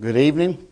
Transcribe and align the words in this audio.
Good 0.00 0.16
evening. 0.16 0.66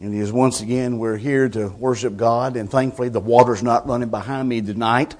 And 0.00 0.12
is 0.12 0.32
once 0.32 0.60
again 0.60 0.98
we're 0.98 1.16
here 1.16 1.48
to 1.48 1.68
worship 1.68 2.16
God, 2.16 2.56
and 2.56 2.68
thankfully 2.68 3.10
the 3.10 3.20
water's 3.20 3.62
not 3.62 3.86
running 3.86 4.08
behind 4.08 4.48
me 4.48 4.60
tonight. 4.60 5.14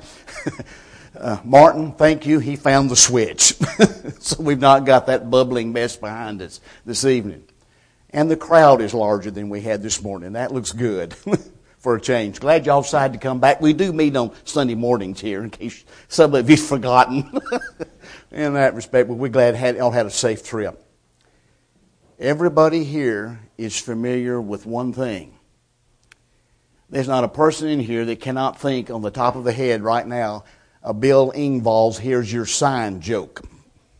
uh, 1.17 1.39
Martin, 1.45 1.93
thank 1.93 2.27
you. 2.27 2.41
He 2.41 2.57
found 2.57 2.91
the 2.91 2.97
switch, 2.97 3.55
so 4.19 4.43
we've 4.43 4.59
not 4.59 4.85
got 4.85 5.07
that 5.07 5.31
bubbling 5.31 5.73
mess 5.73 5.95
behind 5.95 6.43
us 6.43 6.61
this 6.85 7.05
evening. 7.05 7.45
And 8.11 8.29
the 8.29 8.37
crowd 8.37 8.81
is 8.81 8.93
larger 8.93 9.31
than 9.31 9.49
we 9.49 9.61
had 9.61 9.81
this 9.81 10.03
morning. 10.03 10.33
That 10.33 10.51
looks 10.51 10.73
good 10.73 11.15
for 11.79 11.95
a 11.95 12.01
change. 12.01 12.41
Glad 12.41 12.67
y'all 12.67 12.83
decided 12.83 13.13
to 13.13 13.21
come 13.21 13.39
back. 13.39 13.61
We 13.61 13.75
do 13.75 13.93
meet 13.93 14.17
on 14.17 14.33
Sunday 14.43 14.75
mornings 14.75 15.21
here, 15.21 15.45
in 15.45 15.51
case 15.51 15.85
some 16.09 16.35
of 16.35 16.51
you've 16.51 16.59
forgotten. 16.59 17.31
in 18.33 18.55
that 18.55 18.75
respect, 18.75 19.07
but 19.07 19.15
we're 19.15 19.29
glad 19.29 19.77
y'all 19.77 19.93
had 19.93 20.07
a 20.07 20.11
safe 20.11 20.43
trip. 20.43 20.85
Everybody 22.21 22.83
here 22.83 23.39
is 23.57 23.79
familiar 23.79 24.41
with 24.41 24.67
one 24.67 24.93
thing. 24.93 25.39
There's 26.91 27.07
not 27.07 27.23
a 27.23 27.29
person 27.29 27.69
in 27.69 27.79
here 27.79 28.05
that 28.07 28.21
cannot 28.21 28.61
think 28.61 28.91
on 28.91 29.03
the 29.03 29.13
top 29.13 29.37
of 29.37 29.45
the 29.45 29.53
head 29.53 29.83
right 29.83 30.05
now 30.05 30.43
a 30.83 30.93
Bill 30.93 31.31
Engvall's 31.31 31.97
here's 31.99 32.33
your 32.33 32.45
sign 32.45 33.01
joke. 33.01 33.45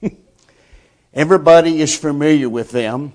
Everybody 1.15 1.81
is 1.81 1.97
familiar 1.97 2.49
with 2.49 2.73
them 2.73 3.13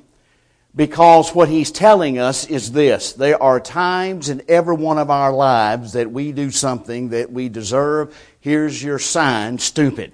because 0.74 1.36
what 1.36 1.50
he's 1.50 1.72
telling 1.72 2.18
us 2.18 2.46
is 2.46 2.72
this. 2.72 3.12
There 3.12 3.42
are 3.44 3.60
times 3.60 4.30
in 4.30 4.42
every 4.48 4.76
one 4.76 5.00
of 5.00 5.10
our 5.10 5.34
lives 5.34 5.94
that 5.94 6.14
we 6.14 6.32
do 6.32 6.50
something 6.50 7.10
that 7.10 7.30
we 7.30 7.50
deserve. 7.50 8.16
Here's 8.40 8.82
your 8.82 9.00
sign, 9.00 9.58
stupid. 9.58 10.14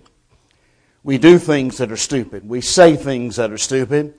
We 1.04 1.20
do 1.20 1.38
things 1.38 1.78
that 1.78 1.92
are 1.92 1.98
stupid. 1.98 2.50
We 2.50 2.62
say 2.62 2.96
things 2.96 3.36
that 3.36 3.52
are 3.52 3.58
stupid. 3.60 4.16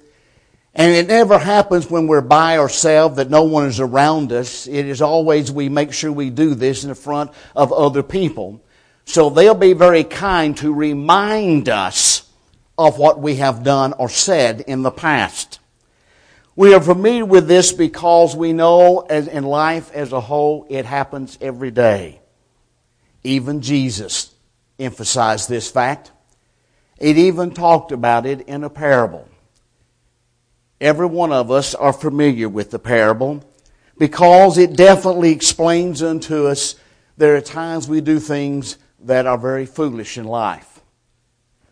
And 0.74 0.92
it 0.92 1.08
never 1.08 1.38
happens 1.38 1.90
when 1.90 2.06
we're 2.06 2.20
by 2.20 2.58
ourselves 2.58 3.16
that 3.16 3.30
no 3.30 3.42
one 3.42 3.66
is 3.66 3.80
around 3.80 4.32
us. 4.32 4.66
It 4.66 4.86
is 4.86 5.02
always 5.02 5.50
we 5.50 5.68
make 5.68 5.92
sure 5.92 6.12
we 6.12 6.30
do 6.30 6.54
this 6.54 6.84
in 6.84 6.94
front 6.94 7.32
of 7.56 7.72
other 7.72 8.02
people. 8.02 8.62
So 9.04 9.30
they'll 9.30 9.54
be 9.54 9.72
very 9.72 10.04
kind 10.04 10.56
to 10.58 10.72
remind 10.72 11.68
us 11.68 12.28
of 12.78 12.98
what 12.98 13.20
we 13.20 13.36
have 13.36 13.64
done 13.64 13.94
or 13.94 14.08
said 14.08 14.60
in 14.60 14.82
the 14.82 14.90
past. 14.90 15.58
We 16.54 16.74
are 16.74 16.80
familiar 16.80 17.24
with 17.24 17.48
this 17.48 17.72
because 17.72 18.36
we 18.36 18.52
know 18.52 19.00
as 19.00 19.26
in 19.28 19.44
life 19.44 19.92
as 19.92 20.12
a 20.12 20.20
whole 20.20 20.66
it 20.68 20.84
happens 20.84 21.38
every 21.40 21.70
day. 21.70 22.20
Even 23.24 23.60
Jesus 23.60 24.32
emphasized 24.78 25.48
this 25.48 25.70
fact. 25.70 26.12
It 26.98 27.18
even 27.18 27.52
talked 27.52 27.92
about 27.92 28.26
it 28.26 28.42
in 28.42 28.62
a 28.62 28.70
parable. 28.70 29.29
Every 30.80 31.06
one 31.06 31.32
of 31.32 31.50
us 31.50 31.74
are 31.74 31.92
familiar 31.92 32.48
with 32.48 32.70
the 32.70 32.78
parable 32.78 33.44
because 33.98 34.56
it 34.56 34.76
definitely 34.76 35.30
explains 35.30 36.02
unto 36.02 36.46
us 36.46 36.74
there 37.18 37.36
are 37.36 37.42
times 37.42 37.86
we 37.86 38.00
do 38.00 38.18
things 38.18 38.78
that 39.00 39.26
are 39.26 39.36
very 39.36 39.66
foolish 39.66 40.16
in 40.16 40.24
life. 40.24 40.80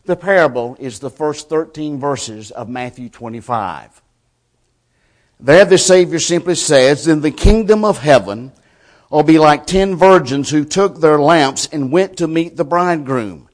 The 0.05 0.17
parable 0.17 0.77
is 0.79 0.99
the 0.99 1.11
first 1.11 1.49
13 1.49 1.99
verses 1.99 2.51
of 2.51 2.69
Matthew 2.69 3.09
25. 3.09 4.03
There 5.41 5.65
the 5.65 5.79
Savior 5.79 6.19
simply 6.19 6.55
says, 6.55 7.07
In 7.07 7.23
the 7.23 7.31
kingdom 7.31 7.85
of 7.85 7.99
heaven 7.99 8.53
will 9.11 9.23
be 9.23 9.39
like 9.39 9.67
ten 9.67 9.97
virgins 9.97 10.51
who 10.51 10.65
took 10.65 11.01
their 11.01 11.19
lamps 11.19 11.69
and 11.73 11.93
went 11.93 12.19
to 12.19 12.29
meet 12.29 12.57
the 12.57 12.65
bridegroom. 12.65 13.48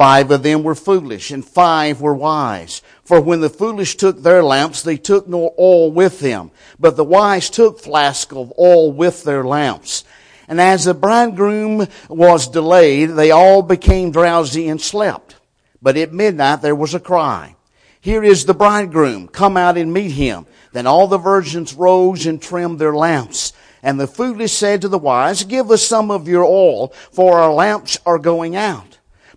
Five 0.00 0.30
of 0.30 0.42
them 0.42 0.62
were 0.62 0.74
foolish, 0.74 1.30
and 1.30 1.44
five 1.44 2.00
were 2.00 2.14
wise. 2.14 2.80
For 3.04 3.20
when 3.20 3.42
the 3.42 3.50
foolish 3.50 3.98
took 3.98 4.22
their 4.22 4.42
lamps, 4.42 4.82
they 4.82 4.96
took 4.96 5.28
no 5.28 5.52
oil 5.58 5.92
with 5.92 6.20
them. 6.20 6.52
But 6.78 6.96
the 6.96 7.04
wise 7.04 7.50
took 7.50 7.78
flasks 7.78 8.34
of 8.34 8.50
oil 8.58 8.92
with 8.92 9.24
their 9.24 9.44
lamps. 9.44 10.04
And 10.48 10.58
as 10.58 10.86
the 10.86 10.94
bridegroom 10.94 11.86
was 12.08 12.48
delayed, 12.48 13.10
they 13.10 13.30
all 13.30 13.60
became 13.60 14.10
drowsy 14.10 14.70
and 14.70 14.80
slept. 14.80 15.36
But 15.82 15.98
at 15.98 16.14
midnight 16.14 16.62
there 16.62 16.74
was 16.74 16.94
a 16.94 16.98
cry. 16.98 17.56
Here 18.00 18.24
is 18.24 18.46
the 18.46 18.54
bridegroom. 18.54 19.28
Come 19.28 19.58
out 19.58 19.76
and 19.76 19.92
meet 19.92 20.12
him. 20.12 20.46
Then 20.72 20.86
all 20.86 21.08
the 21.08 21.18
virgins 21.18 21.74
rose 21.74 22.24
and 22.24 22.40
trimmed 22.40 22.78
their 22.78 22.96
lamps. 22.96 23.52
And 23.82 24.00
the 24.00 24.06
foolish 24.06 24.52
said 24.52 24.80
to 24.80 24.88
the 24.88 24.96
wise, 24.96 25.44
Give 25.44 25.70
us 25.70 25.82
some 25.82 26.10
of 26.10 26.26
your 26.26 26.44
oil, 26.44 26.88
for 27.12 27.38
our 27.38 27.52
lamps 27.52 27.98
are 28.06 28.18
going 28.18 28.56
out. 28.56 28.96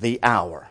the 0.00 0.18
hour. 0.22 0.68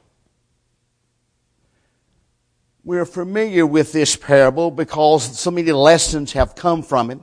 We're 2.84 3.06
familiar 3.06 3.66
with 3.66 3.92
this 3.92 4.16
parable 4.16 4.72
because 4.72 5.38
so 5.38 5.52
many 5.52 5.72
lessons 5.72 6.32
have 6.34 6.56
come 6.56 6.82
from 6.84 7.12
it. 7.12 7.20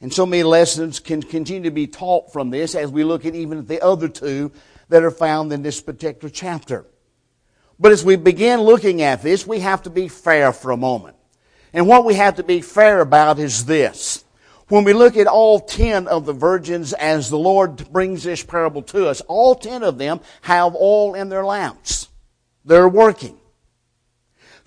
And 0.00 0.12
so 0.12 0.26
many 0.26 0.42
lessons 0.42 1.00
can 1.00 1.22
continue 1.22 1.64
to 1.64 1.70
be 1.70 1.86
taught 1.86 2.32
from 2.32 2.50
this 2.50 2.74
as 2.74 2.90
we 2.90 3.02
look 3.02 3.24
at 3.24 3.34
even 3.34 3.66
the 3.66 3.82
other 3.82 4.08
two 4.08 4.52
that 4.88 5.02
are 5.02 5.10
found 5.10 5.52
in 5.52 5.62
this 5.62 5.80
particular 5.80 6.28
chapter. 6.28 6.84
But 7.80 7.92
as 7.92 8.04
we 8.04 8.16
begin 8.16 8.60
looking 8.60 9.02
at 9.02 9.22
this, 9.22 9.46
we 9.46 9.60
have 9.60 9.82
to 9.82 9.90
be 9.90 10.08
fair 10.08 10.52
for 10.52 10.70
a 10.70 10.76
moment. 10.76 11.16
And 11.72 11.88
what 11.88 12.04
we 12.04 12.14
have 12.14 12.36
to 12.36 12.42
be 12.42 12.60
fair 12.60 13.00
about 13.00 13.38
is 13.38 13.64
this. 13.64 14.24
When 14.68 14.82
we 14.82 14.92
look 14.92 15.16
at 15.16 15.28
all 15.28 15.60
ten 15.60 16.08
of 16.08 16.26
the 16.26 16.32
virgins 16.32 16.92
as 16.92 17.30
the 17.30 17.38
Lord 17.38 17.92
brings 17.92 18.24
this 18.24 18.42
parable 18.42 18.82
to 18.82 19.08
us, 19.08 19.20
all 19.22 19.54
ten 19.54 19.82
of 19.82 19.98
them 19.98 20.20
have 20.42 20.74
oil 20.74 21.14
in 21.14 21.28
their 21.28 21.44
lamps. 21.44 22.08
They're 22.64 22.88
working. 22.88 23.38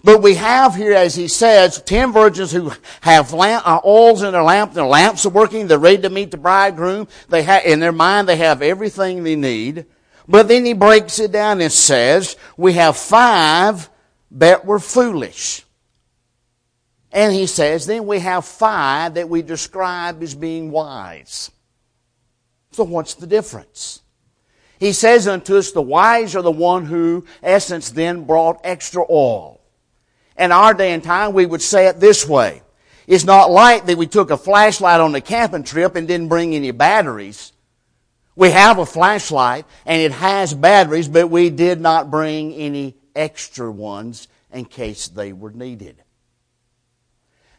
But 0.02 0.22
we 0.22 0.36
have 0.36 0.76
here, 0.76 0.94
as 0.94 1.16
he 1.16 1.28
says, 1.28 1.82
ten 1.82 2.14
virgins 2.14 2.54
who 2.54 2.72
have 3.02 3.34
lamp, 3.34 3.68
uh, 3.68 3.82
oils 3.84 4.24
in 4.24 4.32
their 4.32 4.44
lamp. 4.44 4.72
Their 4.72 4.86
lamps 4.86 5.26
are 5.26 5.30
working. 5.30 5.68
They're 5.68 5.78
ready 5.78 6.04
to 6.04 6.10
meet 6.10 6.32
the 6.32 6.38
bridegroom. 6.38 7.10
They 7.28 7.44
have, 7.44 7.66
in 7.66 7.82
their 7.82 7.92
mind, 7.92 8.30
they 8.30 8.38
have 8.38 8.62
everything 8.62 9.24
they 9.24 9.36
need. 9.36 9.86
But 10.26 10.48
then 10.48 10.64
he 10.64 10.72
breaks 10.72 11.20
it 11.20 11.34
down 11.34 11.60
and 11.60 11.72
says, 11.72 12.38
we 12.56 12.74
have 12.74 12.96
five 12.96 13.90
that 14.32 14.64
were 14.64 14.80
foolish. 14.80 15.66
And 17.12 17.34
he 17.34 17.48
says, 17.48 17.86
then 17.86 18.06
we 18.06 18.20
have 18.20 18.46
five 18.46 19.16
that 19.16 19.30
we 19.30 19.42
describe 19.42 20.22
as 20.22 20.36
being 20.36 20.70
wise. 20.70 21.52
So 22.72 22.84
what's 22.84 23.16
the 23.16 23.28
difference? 23.28 24.02
He 24.80 24.94
says 24.94 25.28
unto 25.28 25.58
us, 25.58 25.72
the 25.72 25.82
wise 25.82 26.36
are 26.36 26.42
the 26.42 26.52
one 26.52 26.86
who, 26.86 27.26
essence, 27.44 27.90
then 27.90 28.26
brought 28.26 28.62
extra 28.64 29.04
oil. 29.10 29.60
In 30.38 30.52
our 30.52 30.74
day 30.74 30.94
and 30.94 31.04
time, 31.04 31.34
we 31.34 31.46
would 31.46 31.62
say 31.62 31.88
it 31.88 32.00
this 32.00 32.28
way. 32.28 32.62
It's 33.08 33.26
not 33.26 33.50
like 33.50 33.88
that 33.88 33.98
we 33.98 34.08
took 34.08 34.30
a 34.30 34.38
flashlight 34.38 35.02
on 35.02 35.12
the 35.12 35.20
camping 35.20 35.64
trip 35.64 35.96
and 35.96 36.08
didn't 36.08 36.30
bring 36.30 36.54
any 36.54 36.72
batteries. 36.72 37.52
We 38.36 38.52
have 38.52 38.78
a 38.78 38.86
flashlight 38.86 39.66
and 39.86 40.02
it 40.02 40.12
has 40.12 40.54
batteries, 40.54 41.10
but 41.10 41.30
we 41.30 41.50
did 41.50 41.82
not 41.82 42.12
bring 42.12 42.54
any 42.54 42.96
extra 43.16 43.70
ones 43.70 44.28
in 44.54 44.66
case 44.66 45.08
they 45.08 45.34
were 45.34 45.52
needed. 45.52 46.02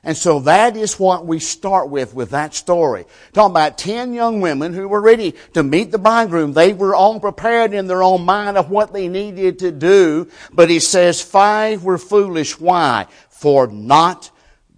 And 0.03 0.17
so 0.17 0.41
that 0.41 0.79
is 0.79 0.99
what 0.99 1.27
we 1.27 1.41
start 1.41 1.91
with, 1.91 2.15
with 2.15 2.31
that 2.31 2.55
story. 2.55 3.05
Talking 3.35 3.51
about 3.51 3.77
ten 3.77 4.15
young 4.15 4.41
women 4.41 4.73
who 4.73 4.89
were 4.89 5.01
ready 5.01 5.35
to 5.53 5.63
meet 5.63 5.91
the 5.91 5.99
bridegroom. 5.99 6.55
They 6.55 6.73
were 6.73 6.95
all 6.95 7.21
prepared 7.21 7.75
in 7.75 7.87
their 7.87 8.03
own 8.03 8.25
mind 8.25 8.57
of 8.57 8.71
what 8.71 8.95
they 8.95 9.09
needed 9.09 9.59
to 9.59 9.71
do. 9.71 10.29
But 10.53 10.71
he 10.71 10.81
says 10.81 11.21
five 11.21 11.85
were 11.85 11.99
foolish. 11.99 12.59
Why? 12.59 13.09
For 13.29 13.67
not 13.67 14.31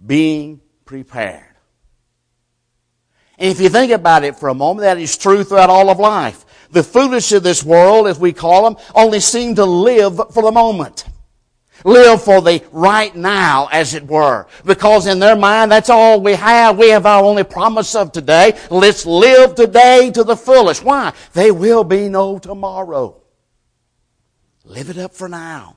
being 0.05 0.59
prepared. 0.83 1.55
And 3.37 3.49
if 3.49 3.61
you 3.61 3.69
think 3.69 3.93
about 3.93 4.25
it 4.25 4.35
for 4.35 4.49
a 4.49 4.53
moment, 4.53 4.83
that 4.83 4.97
is 4.97 5.17
true 5.17 5.45
throughout 5.45 5.69
all 5.69 5.89
of 5.89 5.99
life. 5.99 6.45
The 6.71 6.83
foolish 6.83 7.31
of 7.31 7.43
this 7.43 7.63
world, 7.63 8.07
as 8.07 8.19
we 8.19 8.33
call 8.33 8.69
them, 8.69 8.83
only 8.93 9.21
seem 9.21 9.55
to 9.55 9.65
live 9.65 10.19
for 10.33 10.43
the 10.43 10.51
moment. 10.51 11.05
Live 11.83 12.23
for 12.23 12.41
the 12.41 12.63
right 12.71 13.13
now, 13.15 13.67
as 13.71 13.93
it 13.93 14.07
were. 14.07 14.47
Because 14.65 15.05
in 15.07 15.19
their 15.19 15.35
mind, 15.35 15.71
that's 15.71 15.89
all 15.89 16.21
we 16.21 16.33
have. 16.33 16.77
We 16.77 16.89
have 16.89 17.05
our 17.05 17.23
only 17.23 17.43
promise 17.43 17.95
of 17.95 18.11
today. 18.11 18.57
Let's 18.69 19.05
live 19.05 19.55
today 19.55 20.11
to 20.11 20.23
the 20.23 20.37
fullest. 20.37 20.83
Why? 20.83 21.13
There 21.33 21.53
will 21.53 21.83
be 21.83 22.09
no 22.09 22.39
tomorrow. 22.39 23.21
Live 24.65 24.89
it 24.89 24.97
up 24.97 25.13
for 25.13 25.27
now. 25.27 25.75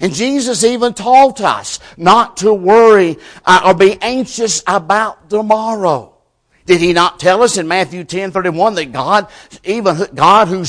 And 0.00 0.14
Jesus 0.14 0.64
even 0.64 0.94
taught 0.94 1.40
us 1.40 1.78
not 1.96 2.38
to 2.38 2.52
worry 2.52 3.18
uh, 3.44 3.62
or 3.66 3.74
be 3.74 3.98
anxious 4.00 4.62
about 4.66 5.28
tomorrow. 5.28 6.16
Did 6.66 6.80
he 6.80 6.92
not 6.92 7.18
tell 7.18 7.42
us 7.42 7.58
in 7.58 7.68
Matthew 7.68 8.04
10, 8.04 8.30
31 8.30 8.74
that 8.76 8.92
God, 8.92 9.28
even 9.64 10.06
God 10.14 10.48
who 10.48 10.64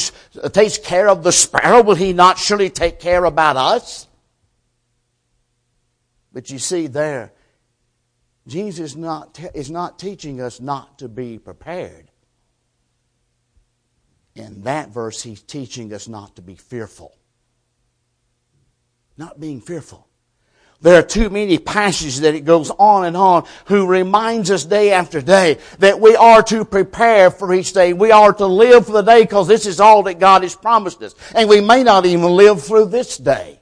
takes 0.50 0.78
care 0.78 1.08
of 1.08 1.24
the 1.24 1.32
sparrow, 1.32 1.82
will 1.82 1.96
he 1.96 2.12
not 2.12 2.38
surely 2.38 2.70
take 2.70 3.00
care 3.00 3.24
about 3.24 3.56
us? 3.56 4.08
But 6.34 6.50
you 6.50 6.60
see 6.60 6.88
there, 6.88 7.34
Jesus 8.48 8.96
not, 8.96 9.40
is 9.54 9.70
not 9.70 10.00
teaching 10.00 10.42
us 10.42 10.60
not 10.60 11.00
to 11.00 11.10
be 11.10 11.38
prepared. 11.38 12.10
In 14.36 14.64
that 14.64 14.90
verse, 14.90 15.22
he's 15.22 15.42
teaching 15.42 15.94
us 15.94 16.08
not 16.08 16.36
to 16.38 16.42
be 16.42 16.56
fearful. 16.56 17.16
Not 19.18 19.40
being 19.40 19.60
fearful. 19.60 20.08
There 20.82 20.98
are 20.98 21.04
too 21.04 21.30
many 21.30 21.60
passages 21.60 22.22
that 22.22 22.34
it 22.34 22.44
goes 22.44 22.72
on 22.72 23.06
and 23.06 23.16
on 23.16 23.46
who 23.66 23.86
reminds 23.86 24.50
us 24.50 24.66
day 24.66 24.92
after 24.94 25.22
day 25.22 25.60
that 25.78 26.00
we 26.00 26.16
are 26.16 26.42
to 26.44 26.66
prepare 26.66 27.30
for 27.30 27.54
each 27.54 27.74
day. 27.74 27.94
We 27.94 28.12
are 28.12 28.34
to 28.34 28.48
live 28.48 28.88
for 28.88 28.94
the 28.94 29.04
day 29.04 29.22
because 29.22 29.48
this 29.48 29.68
is 29.68 29.80
all 29.80 30.02
that 30.04 30.18
God 30.18 30.42
has 30.42 30.56
promised 30.56 31.04
us. 31.04 31.14
And 31.36 31.48
we 31.48 31.62
may 31.62 31.84
not 31.84 32.08
even 32.08 32.32
live 32.32 32.64
through 32.64 32.86
this 32.86 33.18
day. 33.18 33.61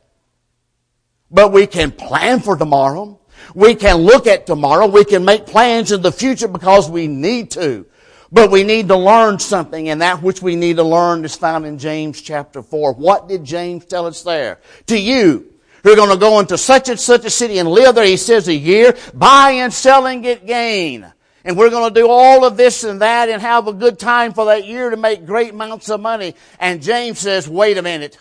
But 1.31 1.51
we 1.51 1.67
can 1.67 1.91
plan 1.91 2.39
for 2.39 2.57
tomorrow. 2.57 3.19
We 3.53 3.75
can 3.75 3.97
look 3.97 4.27
at 4.27 4.45
tomorrow. 4.45 4.87
We 4.87 5.05
can 5.05 5.25
make 5.25 5.45
plans 5.45 5.91
in 5.91 6.01
the 6.01 6.11
future 6.11 6.47
because 6.47 6.89
we 6.89 7.07
need 7.07 7.51
to. 7.51 7.85
But 8.31 8.51
we 8.51 8.63
need 8.63 8.89
to 8.89 8.95
learn 8.95 9.39
something, 9.39 9.89
and 9.89 10.01
that 10.01 10.21
which 10.21 10.41
we 10.41 10.55
need 10.55 10.77
to 10.77 10.83
learn 10.83 11.25
is 11.25 11.35
found 11.35 11.65
in 11.65 11.79
James 11.79 12.21
chapter 12.21 12.61
4. 12.61 12.93
What 12.93 13.27
did 13.27 13.43
James 13.43 13.85
tell 13.85 14.05
us 14.05 14.21
there? 14.21 14.59
To 14.87 14.99
you, 14.99 15.51
who 15.83 15.93
are 15.93 15.95
going 15.95 16.11
to 16.11 16.17
go 16.17 16.39
into 16.39 16.57
such 16.57 16.89
and 16.89 16.99
such 16.99 17.25
a 17.25 17.29
city 17.29 17.57
and 17.57 17.69
live 17.69 17.95
there, 17.95 18.05
he 18.05 18.17
says 18.17 18.47
a 18.47 18.53
year, 18.53 18.95
buy 19.13 19.51
and 19.51 19.73
sell 19.73 20.05
and 20.05 20.21
get 20.21 20.45
gain. 20.45 21.11
And 21.43 21.57
we're 21.57 21.69
going 21.71 21.91
to 21.91 21.99
do 21.99 22.07
all 22.07 22.45
of 22.45 22.57
this 22.57 22.83
and 22.83 23.01
that 23.01 23.29
and 23.29 23.41
have 23.41 23.67
a 23.67 23.73
good 23.73 23.97
time 23.97 24.33
for 24.33 24.45
that 24.45 24.67
year 24.67 24.89
to 24.89 24.97
make 24.97 25.25
great 25.25 25.51
amounts 25.53 25.89
of 25.89 25.99
money. 25.99 26.35
And 26.59 26.83
James 26.83 27.17
says, 27.17 27.47
wait 27.47 27.77
a 27.77 27.81
minute. 27.81 28.19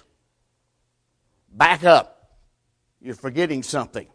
Back 1.52 1.84
up. 1.84 2.17
You're 3.00 3.14
forgetting 3.14 3.62
something. 3.62 4.08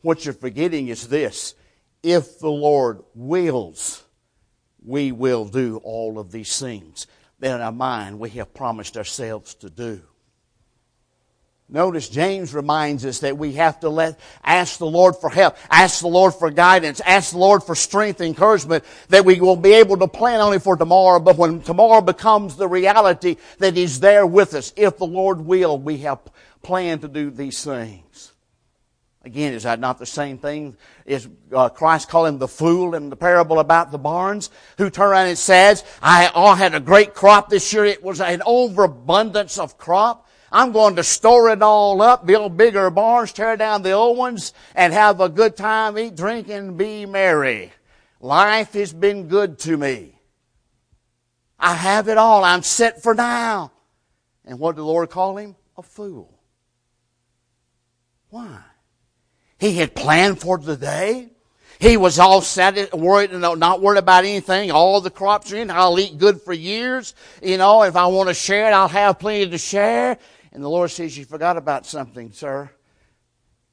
What 0.00 0.24
you're 0.24 0.34
forgetting 0.34 0.88
is 0.88 1.08
this 1.08 1.54
if 2.02 2.38
the 2.38 2.50
Lord 2.50 3.02
wills, 3.14 4.04
we 4.84 5.12
will 5.12 5.44
do 5.44 5.80
all 5.84 6.18
of 6.18 6.32
these 6.32 6.58
things 6.58 7.06
that 7.38 7.54
in 7.56 7.60
our 7.60 7.72
mind 7.72 8.18
we 8.18 8.30
have 8.30 8.54
promised 8.54 8.96
ourselves 8.96 9.54
to 9.56 9.70
do. 9.70 10.02
Notice 11.72 12.10
James 12.10 12.52
reminds 12.52 13.06
us 13.06 13.20
that 13.20 13.38
we 13.38 13.54
have 13.54 13.80
to 13.80 13.88
let, 13.88 14.20
ask 14.44 14.78
the 14.78 14.84
Lord 14.84 15.16
for 15.16 15.30
help, 15.30 15.56
ask 15.70 16.02
the 16.02 16.06
Lord 16.06 16.34
for 16.34 16.50
guidance, 16.50 17.00
ask 17.00 17.32
the 17.32 17.38
Lord 17.38 17.62
for 17.62 17.74
strength, 17.74 18.20
encouragement, 18.20 18.84
that 19.08 19.24
we 19.24 19.40
will 19.40 19.56
be 19.56 19.72
able 19.72 19.96
to 19.96 20.06
plan 20.06 20.40
only 20.40 20.58
for 20.58 20.76
tomorrow, 20.76 21.18
but 21.18 21.38
when 21.38 21.62
tomorrow 21.62 22.02
becomes 22.02 22.56
the 22.56 22.68
reality 22.68 23.38
that 23.56 23.74
He's 23.74 24.00
there 24.00 24.26
with 24.26 24.52
us, 24.52 24.74
if 24.76 24.98
the 24.98 25.06
Lord 25.06 25.40
will, 25.40 25.78
we 25.78 25.98
have 25.98 26.20
planned 26.60 27.00
to 27.00 27.08
do 27.08 27.30
these 27.30 27.64
things. 27.64 28.32
Again, 29.24 29.54
is 29.54 29.62
that 29.62 29.80
not 29.80 29.98
the 29.98 30.04
same 30.04 30.36
thing? 30.36 30.76
Is 31.06 31.26
uh, 31.54 31.70
Christ 31.70 32.10
calling 32.10 32.36
the 32.36 32.48
fool 32.48 32.94
in 32.94 33.08
the 33.08 33.16
parable 33.16 33.60
about 33.60 33.92
the 33.92 33.98
barns 33.98 34.50
who 34.76 34.90
turn 34.90 35.08
around 35.08 35.28
and 35.28 35.38
says, 35.38 35.84
I 36.02 36.26
all 36.26 36.54
had 36.54 36.74
a 36.74 36.80
great 36.80 37.14
crop 37.14 37.48
this 37.48 37.72
year. 37.72 37.86
It 37.86 38.02
was 38.02 38.20
an 38.20 38.42
overabundance 38.44 39.58
of 39.58 39.78
crop. 39.78 40.21
I'm 40.52 40.72
going 40.72 40.96
to 40.96 41.02
store 41.02 41.48
it 41.48 41.62
all 41.62 42.02
up, 42.02 42.26
build 42.26 42.58
bigger 42.58 42.90
barns, 42.90 43.32
tear 43.32 43.56
down 43.56 43.82
the 43.82 43.92
old 43.92 44.18
ones, 44.18 44.52
and 44.74 44.92
have 44.92 45.20
a 45.20 45.30
good 45.30 45.56
time, 45.56 45.98
eat, 45.98 46.14
drink, 46.14 46.50
and 46.50 46.76
be 46.76 47.06
merry. 47.06 47.72
Life 48.20 48.74
has 48.74 48.92
been 48.92 49.28
good 49.28 49.58
to 49.60 49.76
me. 49.78 50.18
I 51.58 51.74
have 51.74 52.08
it 52.08 52.18
all. 52.18 52.44
I'm 52.44 52.62
set 52.62 53.02
for 53.02 53.14
now. 53.14 53.72
And 54.44 54.58
what 54.58 54.72
did 54.72 54.80
the 54.80 54.84
Lord 54.84 55.08
call 55.08 55.38
him? 55.38 55.56
A 55.78 55.82
fool. 55.82 56.38
Why? 58.28 58.58
He 59.58 59.76
had 59.76 59.94
planned 59.94 60.40
for 60.40 60.58
the 60.58 60.76
day. 60.76 61.30
He 61.78 61.96
was 61.96 62.18
all 62.18 62.42
set, 62.42 62.92
worried, 62.92 63.32
not 63.32 63.80
worried 63.80 63.98
about 63.98 64.24
anything. 64.24 64.70
All 64.70 65.00
the 65.00 65.10
crops 65.10 65.52
are 65.52 65.56
in. 65.56 65.70
I'll 65.70 65.98
eat 65.98 66.18
good 66.18 66.42
for 66.42 66.52
years. 66.52 67.14
You 67.42 67.58
know, 67.58 67.82
if 67.82 67.96
I 67.96 68.06
want 68.06 68.28
to 68.28 68.34
share 68.34 68.68
it, 68.68 68.74
I'll 68.74 68.88
have 68.88 69.18
plenty 69.18 69.48
to 69.48 69.58
share. 69.58 70.18
And 70.52 70.62
the 70.62 70.68
Lord 70.68 70.90
says, 70.90 71.16
You 71.16 71.24
forgot 71.24 71.56
about 71.56 71.86
something, 71.86 72.32
sir. 72.32 72.70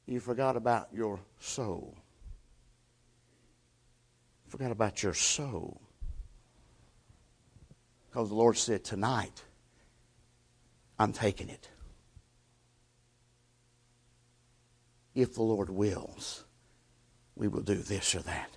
You 0.06 0.20
forgot 0.20 0.56
about 0.56 0.88
your 0.92 1.20
soul. 1.38 1.96
Forgot 4.48 4.72
about 4.72 5.02
your 5.02 5.14
soul. 5.14 5.80
Because 8.08 8.28
the 8.28 8.34
Lord 8.34 8.56
said, 8.56 8.82
Tonight, 8.82 9.44
I'm 10.98 11.12
taking 11.12 11.48
it. 11.48 11.68
if 15.14 15.34
the 15.34 15.42
Lord 15.42 15.70
wills, 15.70 16.44
we 17.34 17.48
will 17.48 17.62
do 17.62 17.76
this 17.76 18.14
or 18.14 18.20
that. 18.20 18.50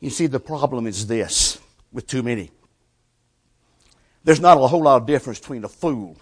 You 0.00 0.10
see, 0.10 0.26
the 0.26 0.40
problem 0.40 0.86
is 0.86 1.06
this 1.06 1.58
with 1.92 2.06
too 2.06 2.22
many. 2.22 2.50
There's 4.24 4.40
not 4.40 4.58
a 4.58 4.66
whole 4.66 4.82
lot 4.82 5.00
of 5.00 5.06
difference 5.06 5.38
between 5.38 5.64
a 5.64 5.68
fool 5.68 6.16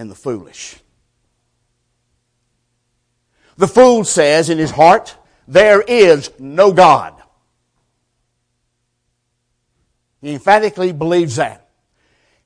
and 0.00 0.10
the 0.10 0.14
foolish. 0.14 0.76
The 3.58 3.68
fool 3.68 4.04
says 4.04 4.48
in 4.48 4.56
his 4.56 4.70
heart, 4.70 5.14
There 5.46 5.82
is 5.82 6.30
no 6.38 6.72
God. 6.72 7.22
He 10.22 10.32
emphatically 10.32 10.92
believes 10.92 11.36
that. 11.36 11.68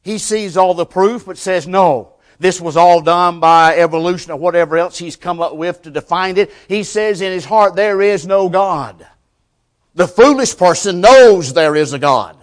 He 0.03 0.19
sees 0.19 0.57
all 0.57 0.75
the 0.75 0.85
proof 0.85 1.27
but 1.27 1.39
says, 1.39 1.69
No, 1.69 2.15
this 2.41 2.61
was 2.61 2.77
all 2.77 3.01
done 3.01 3.39
by 3.39 3.77
evolution 3.77 4.33
or 4.33 4.37
whatever 4.37 4.77
else 4.77 4.99
he's 4.99 5.15
come 5.15 5.41
up 5.41 5.55
with 5.55 5.83
to 5.83 5.93
define 5.93 6.37
it. 6.39 6.53
He 6.67 6.83
says 6.83 7.21
in 7.21 7.31
his 7.31 7.45
heart, 7.45 7.77
there 7.77 8.03
is 8.03 8.27
no 8.27 8.49
God. 8.49 9.07
The 9.95 10.09
foolish 10.09 10.57
person 10.57 11.01
knows 11.01 11.53
there 11.53 11.77
is 11.77 11.93
a 11.93 12.01
God, 12.01 12.37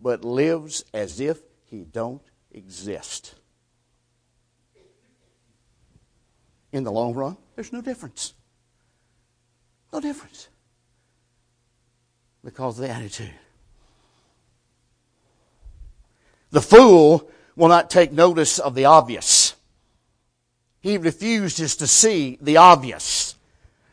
but 0.00 0.24
lives 0.24 0.86
as 0.94 1.20
if 1.20 1.42
he 1.74 1.84
don't 1.84 2.22
exist. 2.52 3.34
In 6.72 6.84
the 6.84 6.92
long 6.92 7.14
run, 7.14 7.36
there's 7.54 7.72
no 7.72 7.80
difference. 7.80 8.34
No 9.92 10.00
difference. 10.00 10.48
Because 12.44 12.78
of 12.78 12.86
the 12.86 12.92
attitude. 12.92 13.34
The 16.50 16.60
fool 16.60 17.28
will 17.56 17.68
not 17.68 17.90
take 17.90 18.12
notice 18.12 18.58
of 18.58 18.74
the 18.74 18.84
obvious. 18.84 19.54
He 20.80 20.98
refuses 20.98 21.76
to 21.76 21.86
see 21.86 22.38
the 22.40 22.56
obvious. 22.56 23.34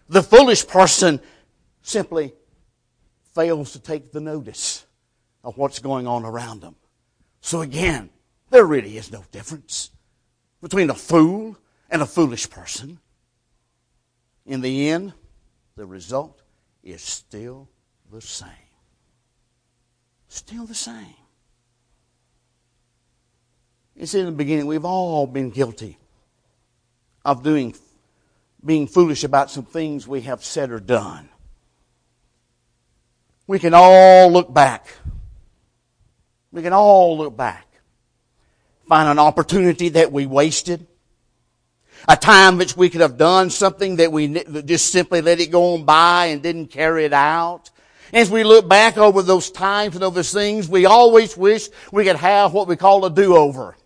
The 0.09 0.21
foolish 0.21 0.67
person 0.67 1.21
simply 1.81 2.33
fails 3.33 3.71
to 3.73 3.79
take 3.79 4.11
the 4.11 4.21
notice 4.21 4.85
of 5.43 5.57
what's 5.57 5.79
going 5.79 6.05
on 6.05 6.25
around 6.25 6.61
them. 6.61 6.75
So 7.41 7.62
again, 7.62 8.10
there 8.51 8.65
really 8.65 8.98
is 8.98 9.12
no 9.12 9.24
difference 9.31 9.89
between 10.62 10.89
a 10.89 10.95
fool 10.95 11.57
and 11.89 12.01
a 12.01 12.05
foolish 12.05 12.50
person. 12.50 13.00
In 14.45 14.62
the 14.62 14.89
end, 14.89 15.13
the 15.75 15.86
result 15.86 16.41
is 16.83 17.01
still 17.01 17.67
the 18.12 18.21
same. 18.21 18.50
Still 20.27 20.65
the 20.65 20.75
same. 20.75 21.15
It's 23.95 24.13
in 24.13 24.25
the 24.25 24.31
beginning, 24.31 24.67
we've 24.67 24.86
all 24.86 25.27
been 25.27 25.50
guilty 25.50 25.98
of 27.25 27.43
doing, 27.43 27.75
being 28.63 28.88
foolish 28.88 29.24
about 29.24 29.51
some 29.51 29.65
things 29.65 30.07
we 30.07 30.21
have 30.21 30.43
said 30.43 30.71
or 30.71 30.79
done. 30.79 31.29
We 33.48 33.60
can 33.60 33.74
all 33.74 34.31
look 34.31 34.53
back. 34.53 34.88
We 36.51 36.62
can 36.62 36.74
all 36.74 37.17
look 37.17 37.36
back. 37.36 37.67
Find 38.88 39.08
an 39.08 39.20
opportunity 39.20 39.89
that 39.89 40.12
we 40.12 40.25
wasted. 40.25 40.86
A 42.08 42.17
time 42.17 42.58
which 42.58 42.75
we 42.75 42.89
could 42.89 43.01
have 43.01 43.17
done 43.17 43.50
something 43.50 43.98
that 43.98 44.12
we 44.12 44.43
just 44.63 44.91
simply 44.91 45.22
let 45.22 45.39
it 45.39 45.51
go 45.51 45.75
on 45.75 45.86
by 45.86 46.27
and 46.27 46.41
didn't 46.41 46.67
carry 46.67 47.05
it 47.05 47.13
out. 47.13 47.70
As 48.12 48.29
we 48.29 48.43
look 48.43 48.67
back 48.67 48.98
over 48.98 49.22
those 49.22 49.51
times 49.51 49.96
and 49.96 50.03
over 50.03 50.15
those 50.15 50.34
things, 50.34 50.67
we 50.67 50.86
always 50.86 51.38
wish 51.38 51.70
we 51.91 52.03
could 52.03 52.17
have 52.17 52.53
what 52.53 52.67
we 52.67 52.75
call 52.75 53.05
a 53.05 53.10
do-over 53.10 53.77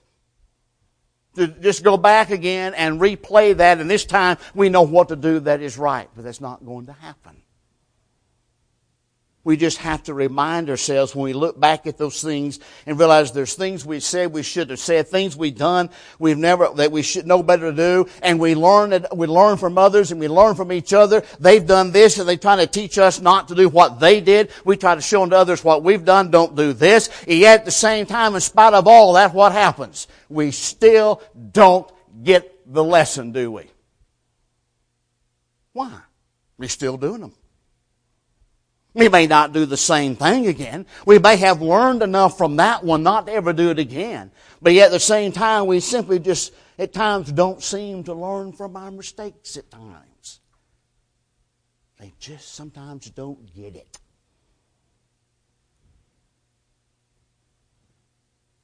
to 1.36 1.48
just 1.48 1.84
go 1.84 1.98
back 1.98 2.32
again 2.32 2.74
and 2.74 3.00
replay 3.00 3.56
that, 3.58 3.80
and 3.80 3.90
this 3.90 4.06
time 4.06 4.38
we 4.54 4.70
know 4.70 4.82
what 4.82 5.10
to 5.10 5.16
do 5.16 5.42
that 5.42 5.62
is 5.62 5.78
right. 5.78 6.10
But 6.16 6.24
that's 6.24 6.42
not 6.42 6.66
going 6.66 6.88
to 6.88 6.94
happen. 6.94 7.36
We 9.46 9.58
just 9.58 9.78
have 9.78 10.02
to 10.04 10.16
remind 10.16 10.72
ourselves 10.72 11.16
when 11.16 11.24
we 11.24 11.34
look 11.34 11.60
back 11.60 11.86
at 11.86 12.00
those 12.00 12.20
things 12.20 12.60
and 12.88 12.98
realize 12.98 13.32
there's 13.32 13.54
things 13.54 13.86
we 13.86 14.00
said 14.00 14.34
we 14.34 14.42
should 14.42 14.72
have 14.72 14.80
said, 14.80 15.08
things 15.08 15.38
we've 15.38 15.56
done 15.56 15.92
we've 16.18 16.38
never, 16.38 16.68
that 16.76 16.92
we 16.92 17.04
should 17.04 17.28
know 17.28 17.44
better 17.44 17.70
to 17.70 17.78
do, 17.78 18.10
and 18.24 18.40
we 18.40 18.56
learn 18.56 18.92
it, 18.92 19.06
we 19.16 19.28
learn 19.28 19.58
from 19.58 19.78
others 19.78 20.12
and 20.12 20.20
we 20.20 20.28
learn 20.28 20.56
from 20.56 20.72
each 20.72 20.94
other. 20.94 21.24
They've 21.40 21.66
done 21.66 21.92
this 21.92 22.18
and 22.18 22.28
they're 22.28 22.38
trying 22.38 22.58
to 22.58 22.66
teach 22.66 22.98
us 22.98 23.22
not 23.22 23.48
to 23.50 23.56
do 23.56 23.70
what 23.70 24.00
they 24.00 24.20
did. 24.20 24.50
We 24.66 24.78
try 24.78 24.96
to 24.96 25.02
show 25.02 25.24
to 25.24 25.38
others 25.38 25.64
what 25.64 25.84
we've 25.84 26.04
done, 26.04 26.32
don't 26.32 26.56
do 26.56 26.74
this. 26.74 27.12
Yet 27.28 27.60
at 27.60 27.66
the 27.66 27.72
same 27.72 28.08
time, 28.08 28.34
in 28.34 28.42
spite 28.42 28.74
of 28.74 28.88
all 28.88 29.14
that, 29.14 29.32
what 29.32 29.52
happens? 29.52 30.08
We 30.28 30.50
still 30.50 31.22
don't 31.52 31.90
get 32.24 32.74
the 32.74 32.84
lesson, 32.84 33.32
do 33.32 33.52
we? 33.52 33.70
Why? 35.74 36.00
We're 36.58 36.68
still 36.68 36.98
doing 36.98 37.22
them. 37.22 37.34
We 38.96 39.10
may 39.10 39.28
not 39.28 39.52
do 39.52 39.66
the 39.66 39.76
same 39.76 40.16
thing 40.16 40.48
again. 40.48 40.86
We 41.06 41.20
may 41.20 41.36
have 41.36 41.62
learned 41.62 42.02
enough 42.02 42.38
from 42.38 42.56
that 42.56 42.82
one 42.82 43.04
not 43.04 43.28
to 43.28 43.34
ever 43.34 43.52
do 43.52 43.70
it 43.70 43.78
again. 43.78 44.32
But 44.62 44.72
yet 44.72 44.86
at 44.86 44.92
the 44.92 45.00
same 45.02 45.34
time, 45.34 45.66
we 45.66 45.82
simply 45.82 46.18
just 46.18 46.54
at 46.80 46.94
times 46.94 47.30
don't 47.30 47.62
seem 47.62 48.06
to 48.06 48.14
learn 48.14 48.54
from 48.54 48.78
our 48.78 48.92
mistakes 48.92 49.58
at 49.58 49.70
times. 49.70 50.40
They 52.00 52.14
just 52.20 52.56
sometimes 52.56 53.10
don't 53.10 53.54
get 53.54 53.76
it. 53.76 53.98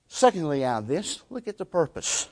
Secondly, 0.07 0.63
out 0.63 0.83
of 0.83 0.87
this, 0.87 1.23
look 1.29 1.49
at 1.49 1.57
the 1.57 1.65
purpose. 1.65 2.29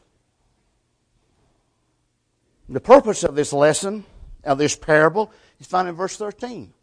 The 2.69 2.79
purpose 2.79 3.25
of 3.25 3.35
this 3.35 3.51
lesson, 3.51 4.05
of 4.45 4.57
this 4.57 4.77
parable, 4.77 5.33
is 5.59 5.67
found 5.67 5.89
in 5.89 5.95
verse 5.95 6.15
13. 6.15 6.73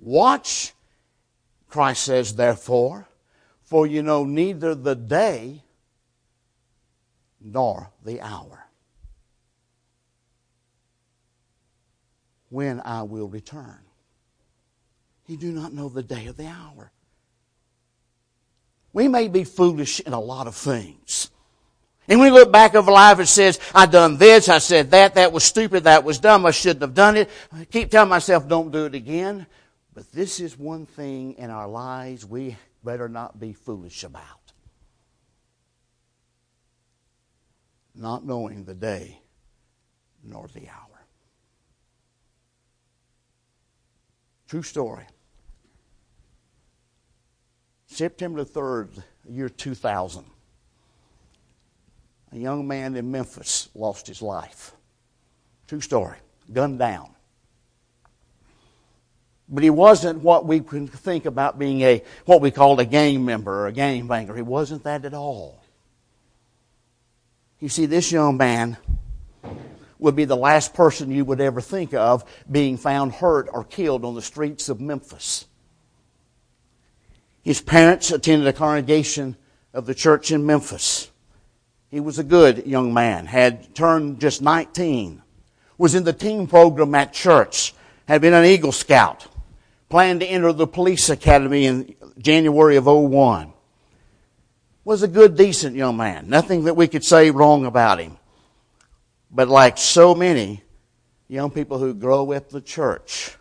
Watch, 0.00 0.72
Christ 1.68 2.04
says, 2.04 2.34
therefore, 2.34 3.08
for 3.62 3.86
you 3.86 4.02
know 4.02 4.24
neither 4.24 4.74
the 4.74 4.94
day 4.94 5.62
nor 7.40 7.90
the 8.04 8.20
hour 8.20 8.66
when 12.48 12.80
I 12.80 13.02
will 13.02 13.28
return. 13.28 13.78
You 15.26 15.36
do 15.36 15.52
not 15.52 15.74
know 15.74 15.88
the 15.88 16.02
day 16.02 16.26
or 16.26 16.32
the 16.32 16.46
hour. 16.46 16.90
We 18.92 19.08
may 19.08 19.28
be 19.28 19.44
foolish 19.44 20.00
in 20.00 20.14
a 20.14 20.20
lot 20.20 20.46
of 20.46 20.54
things. 20.54 21.30
And 22.08 22.20
we 22.20 22.30
look 22.30 22.50
back 22.50 22.74
over 22.74 22.90
life 22.90 23.18
and 23.18 23.28
says, 23.28 23.60
I 23.74 23.84
done 23.84 24.16
this, 24.16 24.48
I 24.48 24.58
said 24.58 24.90
that, 24.92 25.14
that 25.16 25.30
was 25.30 25.44
stupid, 25.44 25.84
that 25.84 26.04
was 26.04 26.18
dumb, 26.18 26.46
I 26.46 26.52
shouldn't 26.52 26.80
have 26.80 26.94
done 26.94 27.18
it. 27.18 27.28
I 27.52 27.66
keep 27.66 27.90
telling 27.90 28.08
myself, 28.08 28.48
don't 28.48 28.70
do 28.70 28.86
it 28.86 28.94
again. 28.94 29.46
But 29.98 30.12
this 30.12 30.38
is 30.38 30.56
one 30.56 30.86
thing 30.86 31.34
in 31.38 31.50
our 31.50 31.66
lives 31.66 32.24
we 32.24 32.56
better 32.84 33.08
not 33.08 33.40
be 33.40 33.52
foolish 33.52 34.04
about. 34.04 34.52
Not 37.96 38.24
knowing 38.24 38.62
the 38.62 38.76
day 38.76 39.20
nor 40.22 40.46
the 40.54 40.68
hour. 40.68 41.04
True 44.46 44.62
story. 44.62 45.02
September 47.88 48.44
3rd, 48.44 49.02
year 49.28 49.48
2000, 49.48 50.24
a 52.30 52.38
young 52.38 52.68
man 52.68 52.94
in 52.94 53.10
Memphis 53.10 53.68
lost 53.74 54.06
his 54.06 54.22
life. 54.22 54.76
True 55.66 55.80
story. 55.80 56.18
Gunned 56.52 56.78
down. 56.78 57.16
But 59.48 59.62
he 59.62 59.70
wasn't 59.70 60.22
what 60.22 60.44
we 60.44 60.60
can 60.60 60.86
think 60.86 61.24
about 61.24 61.58
being 61.58 61.80
a, 61.80 62.02
what 62.26 62.40
we 62.40 62.50
called 62.50 62.80
a 62.80 62.84
gang 62.84 63.24
member 63.24 63.62
or 63.62 63.66
a 63.66 63.72
gang 63.72 64.06
banger. 64.06 64.36
He 64.36 64.42
wasn't 64.42 64.84
that 64.84 65.04
at 65.04 65.14
all. 65.14 65.62
You 67.60 67.68
see, 67.68 67.86
this 67.86 68.12
young 68.12 68.36
man 68.36 68.76
would 69.98 70.14
be 70.14 70.24
the 70.24 70.36
last 70.36 70.74
person 70.74 71.10
you 71.10 71.24
would 71.24 71.40
ever 71.40 71.60
think 71.60 71.92
of 71.94 72.24
being 72.50 72.76
found 72.76 73.12
hurt 73.12 73.48
or 73.52 73.64
killed 73.64 74.04
on 74.04 74.14
the 74.14 74.22
streets 74.22 74.68
of 74.68 74.80
Memphis. 74.80 75.46
His 77.42 77.60
parents 77.60 78.10
attended 78.10 78.46
a 78.46 78.52
congregation 78.52 79.36
of 79.72 79.86
the 79.86 79.94
church 79.94 80.30
in 80.30 80.46
Memphis. 80.46 81.10
He 81.88 82.00
was 82.00 82.18
a 82.18 82.24
good 82.24 82.66
young 82.66 82.92
man, 82.92 83.26
had 83.26 83.74
turned 83.74 84.20
just 84.20 84.42
19, 84.42 85.22
was 85.78 85.94
in 85.94 86.04
the 86.04 86.12
team 86.12 86.46
program 86.46 86.94
at 86.94 87.12
church, 87.12 87.74
had 88.06 88.20
been 88.20 88.34
an 88.34 88.44
Eagle 88.44 88.72
Scout, 88.72 89.26
planned 89.88 90.20
to 90.20 90.26
enter 90.26 90.52
the 90.52 90.66
police 90.66 91.08
academy 91.08 91.66
in 91.66 91.94
January 92.18 92.76
of 92.76 92.86
01. 92.86 93.52
Was 94.84 95.02
a 95.02 95.08
good, 95.08 95.36
decent 95.36 95.76
young 95.76 95.96
man. 95.96 96.28
Nothing 96.28 96.64
that 96.64 96.74
we 96.74 96.88
could 96.88 97.04
say 97.04 97.30
wrong 97.30 97.66
about 97.66 98.00
him. 98.00 98.16
But 99.30 99.48
like 99.48 99.76
so 99.76 100.14
many 100.14 100.62
young 101.28 101.50
people 101.50 101.78
who 101.78 101.92
grow 101.92 102.32
up 102.32 102.48
the 102.48 102.62
church, 102.62 103.36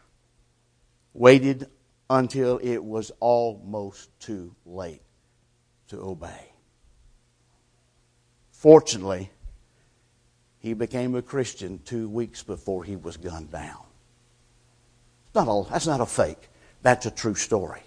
waited 1.14 1.68
until 2.10 2.58
it 2.58 2.84
was 2.84 3.12
almost 3.20 4.10
too 4.20 4.54
late 4.66 5.02
to 5.88 6.00
obey. 6.00 6.52
Fortunately, 8.52 9.32
he 10.60 10.74
became 10.74 11.16
a 11.16 11.22
Christian 11.22 11.80
two 11.86 12.10
weeks 12.10 12.44
before 12.44 12.84
he 12.84 12.96
was 12.96 13.16
gunned 13.16 13.52
down 13.52 13.87
not 15.36 15.70
that's 15.70 15.88
not 15.88 16.02
a 16.02 16.06
fake. 16.06 16.50
That's 16.82 17.06
a 17.06 17.12
true 17.12 17.36
story. 17.36 17.82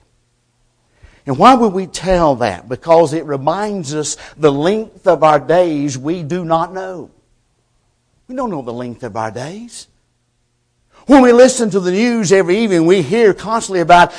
And 1.27 1.39
why 1.39 1.55
would 1.55 1.73
we 1.73 1.87
tell 1.87 2.37
that? 2.37 2.69
Because 2.69 3.13
it 3.13 3.25
reminds 3.25 3.95
us 3.95 4.17
the 4.37 4.53
length 4.53 5.07
of 5.07 5.23
our 5.23 5.39
days 5.39 5.97
we 5.99 6.23
do 6.23 6.45
not 6.45 6.73
know. 6.73 7.11
We 8.27 8.35
don't 8.35 8.51
know 8.51 8.63
the 8.63 8.73
length 8.73 9.03
of 9.03 9.17
our 9.17 9.31
days. 9.31 9.89
When 11.07 11.23
we 11.23 11.33
listen 11.33 11.71
to 11.71 11.81
the 11.81 11.91
news 11.91 12.31
every 12.31 12.59
evening, 12.59 12.87
we 12.87 13.03
hear 13.03 13.35
constantly 13.35 13.81
about 13.81 14.13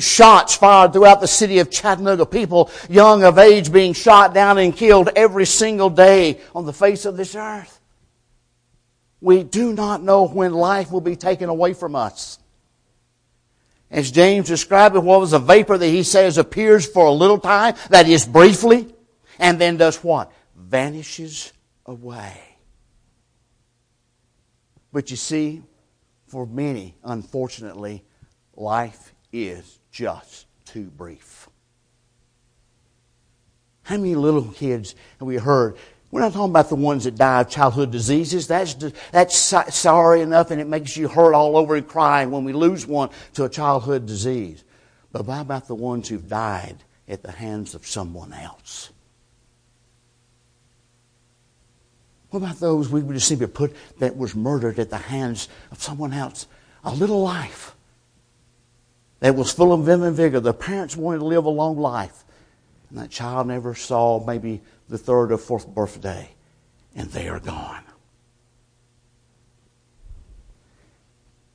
shots 0.00 0.56
fired 0.56 0.92
throughout 0.92 1.20
the 1.20 1.28
city 1.28 1.58
of 1.58 1.70
Chattanooga. 1.70 2.24
People 2.24 2.70
young 2.88 3.24
of 3.24 3.38
age 3.38 3.72
being 3.72 3.92
shot 3.92 4.32
down 4.34 4.56
and 4.56 4.74
killed 4.74 5.10
every 5.14 5.44
single 5.44 5.90
day 5.90 6.40
on 6.54 6.64
the 6.64 6.72
face 6.72 7.04
of 7.04 7.16
this 7.16 7.34
earth. 7.34 7.80
We 9.20 9.42
do 9.42 9.72
not 9.72 10.02
know 10.02 10.26
when 10.26 10.52
life 10.52 10.90
will 10.90 11.00
be 11.00 11.16
taken 11.16 11.48
away 11.48 11.74
from 11.74 11.94
us. 11.94 12.38
As 13.90 14.10
James 14.10 14.48
described 14.48 14.96
it, 14.96 15.02
what 15.02 15.20
was 15.20 15.32
a 15.32 15.38
vapor 15.38 15.78
that 15.78 15.86
he 15.86 16.02
says 16.02 16.36
appears 16.36 16.86
for 16.86 17.06
a 17.06 17.12
little 17.12 17.38
time, 17.38 17.74
that 17.90 18.08
is 18.08 18.26
briefly, 18.26 18.94
and 19.38 19.58
then 19.58 19.76
does 19.76 20.04
what? 20.04 20.30
Vanishes 20.54 21.52
away. 21.86 22.38
But 24.92 25.10
you 25.10 25.16
see, 25.16 25.62
for 26.26 26.46
many, 26.46 26.96
unfortunately, 27.02 28.04
life 28.54 29.14
is 29.32 29.78
just 29.90 30.46
too 30.66 30.84
brief. 30.84 31.48
How 33.82 33.96
many 33.96 34.14
little 34.14 34.44
kids 34.44 34.94
have 35.18 35.26
we 35.26 35.36
heard 35.36 35.76
we're 36.10 36.20
not 36.20 36.32
talking 36.32 36.50
about 36.50 36.70
the 36.70 36.74
ones 36.74 37.04
that 37.04 37.16
die 37.16 37.42
of 37.42 37.50
childhood 37.50 37.90
diseases. 37.90 38.46
That's, 38.46 38.74
that's 39.10 39.36
sorry 39.36 40.22
enough 40.22 40.50
and 40.50 40.60
it 40.60 40.66
makes 40.66 40.96
you 40.96 41.08
hurt 41.08 41.34
all 41.34 41.56
over 41.56 41.76
and 41.76 41.86
cry 41.86 42.24
when 42.24 42.44
we 42.44 42.52
lose 42.52 42.86
one 42.86 43.10
to 43.34 43.44
a 43.44 43.48
childhood 43.48 44.06
disease. 44.06 44.64
But 45.12 45.26
what 45.26 45.40
about 45.40 45.68
the 45.68 45.74
ones 45.74 46.08
who've 46.08 46.26
died 46.26 46.76
at 47.06 47.22
the 47.22 47.32
hands 47.32 47.74
of 47.74 47.86
someone 47.86 48.32
else? 48.32 48.90
What 52.30 52.40
about 52.40 52.60
those 52.60 52.88
we 52.90 53.02
would 53.02 53.14
just 53.14 53.28
simply 53.28 53.46
put 53.46 53.74
that 53.98 54.16
was 54.16 54.34
murdered 54.34 54.78
at 54.78 54.90
the 54.90 54.98
hands 54.98 55.48
of 55.70 55.82
someone 55.82 56.12
else? 56.12 56.46
A 56.84 56.94
little 56.94 57.22
life 57.22 57.74
that 59.20 59.34
was 59.34 59.50
full 59.50 59.72
of 59.72 59.84
vim 59.84 60.02
and 60.02 60.14
vigor. 60.14 60.40
The 60.40 60.54
parents 60.54 60.96
wanted 60.96 61.18
to 61.18 61.24
live 61.24 61.44
a 61.44 61.50
long 61.50 61.78
life. 61.78 62.24
And 62.90 62.98
that 62.98 63.10
child 63.10 63.46
never 63.48 63.74
saw 63.74 64.24
maybe 64.24 64.62
the 64.88 64.98
third 64.98 65.32
or 65.32 65.38
fourth 65.38 65.66
birthday, 65.68 66.30
and 66.94 67.10
they 67.10 67.28
are 67.28 67.40
gone. 67.40 67.82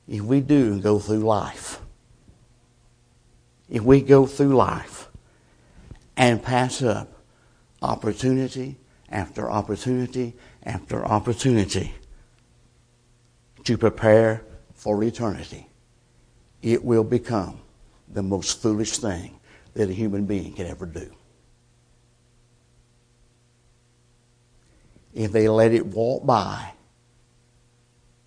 If 0.06 0.22
we 0.22 0.40
do 0.40 0.80
go 0.80 0.98
through 0.98 1.20
life, 1.20 1.80
if 3.68 3.82
we 3.82 4.02
go 4.02 4.26
through 4.26 4.54
life 4.54 5.08
and 6.16 6.42
pass 6.42 6.82
up 6.82 7.22
opportunity 7.82 8.76
after 9.10 9.50
opportunity 9.50 10.34
after 10.62 11.04
opportunity 11.04 11.94
to 13.64 13.78
prepare 13.78 14.44
for 14.74 15.02
eternity, 15.02 15.68
it 16.62 16.84
will 16.84 17.04
become 17.04 17.60
the 18.08 18.22
most 18.22 18.60
foolish 18.60 18.98
thing 18.98 19.38
that 19.74 19.88
a 19.88 19.92
human 19.92 20.24
being 20.24 20.52
can 20.52 20.66
ever 20.66 20.86
do. 20.86 21.10
If 25.14 25.30
they 25.30 25.48
let 25.48 25.72
it 25.72 25.86
walk 25.86 26.26
by, 26.26 26.72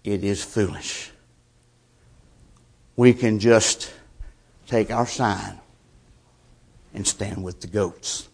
it 0.03 0.24
is 0.24 0.44
foolish. 0.44 1.12
We 2.96 3.13
can 3.13 3.39
just 3.39 3.94
take 4.67 4.89
our 4.89 5.06
sign 5.06 5.60
and 6.94 7.06
stand 7.06 7.44
with 7.44 7.62
the 7.62 7.67
goats 7.67 8.29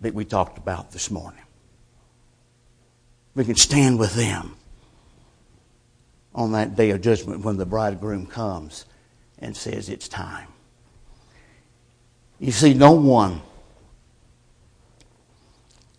that 0.00 0.14
we 0.14 0.24
talked 0.24 0.58
about 0.58 0.92
this 0.92 1.10
morning. 1.10 1.42
We 3.34 3.44
can 3.44 3.56
stand 3.56 3.98
with 3.98 4.14
them 4.14 4.56
on 6.34 6.52
that 6.52 6.76
day 6.76 6.90
of 6.90 7.00
judgment 7.00 7.44
when 7.44 7.56
the 7.56 7.66
bridegroom 7.66 8.26
comes 8.26 8.84
and 9.38 9.56
says 9.56 9.88
it's 9.88 10.08
time. 10.08 10.48
You 12.38 12.52
see, 12.52 12.74
no 12.74 12.92
one 12.92 13.40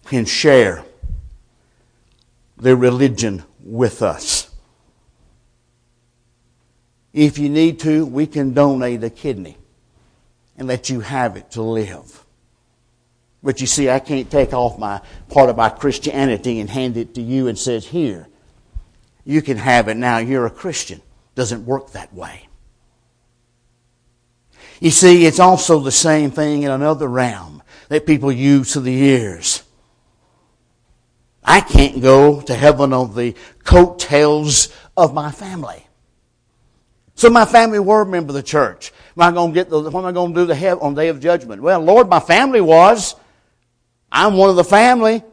can 0.05 0.25
share 0.25 0.83
their 2.61 2.75
religion 2.75 3.43
with 3.59 4.01
us. 4.01 4.49
If 7.11 7.37
you 7.39 7.49
need 7.49 7.79
to, 7.81 8.05
we 8.05 8.27
can 8.27 8.53
donate 8.53 9.03
a 9.03 9.09
kidney 9.09 9.57
and 10.57 10.67
let 10.67 10.89
you 10.89 11.01
have 11.01 11.35
it 11.35 11.51
to 11.51 11.61
live. 11.63 12.23
But 13.43 13.59
you 13.59 13.67
see, 13.67 13.89
I 13.89 13.99
can't 13.99 14.29
take 14.29 14.53
off 14.53 14.77
my 14.77 15.01
part 15.29 15.49
of 15.49 15.57
my 15.57 15.69
Christianity 15.69 16.59
and 16.59 16.69
hand 16.69 16.95
it 16.97 17.15
to 17.15 17.21
you 17.21 17.47
and 17.47 17.57
says, 17.57 17.87
here, 17.87 18.27
you 19.25 19.41
can 19.41 19.57
have 19.57 19.87
it 19.87 19.97
now. 19.97 20.19
You're 20.19 20.45
a 20.45 20.51
Christian. 20.51 21.01
Doesn't 21.33 21.65
work 21.65 21.91
that 21.91 22.13
way. 22.13 22.47
You 24.79 24.91
see, 24.91 25.25
it's 25.25 25.39
also 25.39 25.79
the 25.79 25.91
same 25.91 26.29
thing 26.29 26.63
in 26.63 26.71
another 26.71 27.07
realm 27.07 27.63
that 27.89 28.05
people 28.05 28.31
use 28.31 28.73
through 28.73 28.83
the 28.83 28.91
years. 28.91 29.63
I 31.43 31.61
can't 31.61 32.01
go 32.01 32.41
to 32.41 32.53
heaven 32.53 32.93
on 32.93 33.15
the 33.15 33.35
coattails 33.63 34.69
of 34.95 35.13
my 35.13 35.31
family. 35.31 35.87
So 37.15 37.29
my 37.29 37.45
family 37.45 37.79
were 37.79 38.01
a 38.01 38.05
member 38.05 38.31
of 38.31 38.35
the 38.35 38.43
church. 38.43 38.91
Am 39.17 39.23
I 39.23 39.31
going 39.31 39.51
to 39.51 39.53
get 39.53 39.69
the, 39.69 39.79
what 39.79 40.01
am 40.01 40.05
I 40.05 40.11
going 40.11 40.33
to 40.33 40.41
do 40.41 40.45
the 40.45 40.55
heaven 40.55 40.83
on 40.83 40.93
the 40.93 41.01
day 41.01 41.07
of 41.09 41.19
judgment? 41.19 41.61
Well, 41.61 41.79
Lord, 41.79 42.09
my 42.09 42.19
family 42.19 42.61
was. 42.61 43.15
I'm 44.11 44.35
one 44.35 44.49
of 44.49 44.55
the 44.55 44.63
family. 44.63 45.23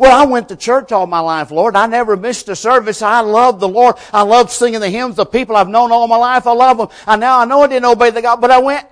Well, 0.00 0.18
I 0.18 0.24
went 0.24 0.48
to 0.48 0.56
church 0.56 0.92
all 0.92 1.06
my 1.06 1.20
life, 1.20 1.50
Lord. 1.50 1.76
I 1.76 1.86
never 1.86 2.16
missed 2.16 2.48
a 2.48 2.56
service. 2.56 3.02
I 3.02 3.20
love 3.20 3.60
the 3.60 3.68
Lord. 3.68 3.96
I 4.14 4.22
love 4.22 4.50
singing 4.50 4.80
the 4.80 4.88
hymns. 4.88 5.16
The 5.16 5.26
people 5.26 5.56
I've 5.56 5.68
known 5.68 5.92
all 5.92 6.08
my 6.08 6.16
life, 6.16 6.46
I 6.46 6.52
love 6.52 6.78
them. 6.78 6.88
I 7.06 7.16
now 7.16 7.40
I 7.40 7.44
know 7.44 7.60
I 7.60 7.66
didn't 7.66 7.84
obey 7.84 8.08
the 8.08 8.22
God, 8.22 8.40
but 8.40 8.50
I 8.50 8.58
went. 8.60 8.86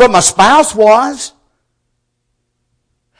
But 0.00 0.10
my 0.10 0.20
spouse 0.20 0.74
was. 0.74 1.34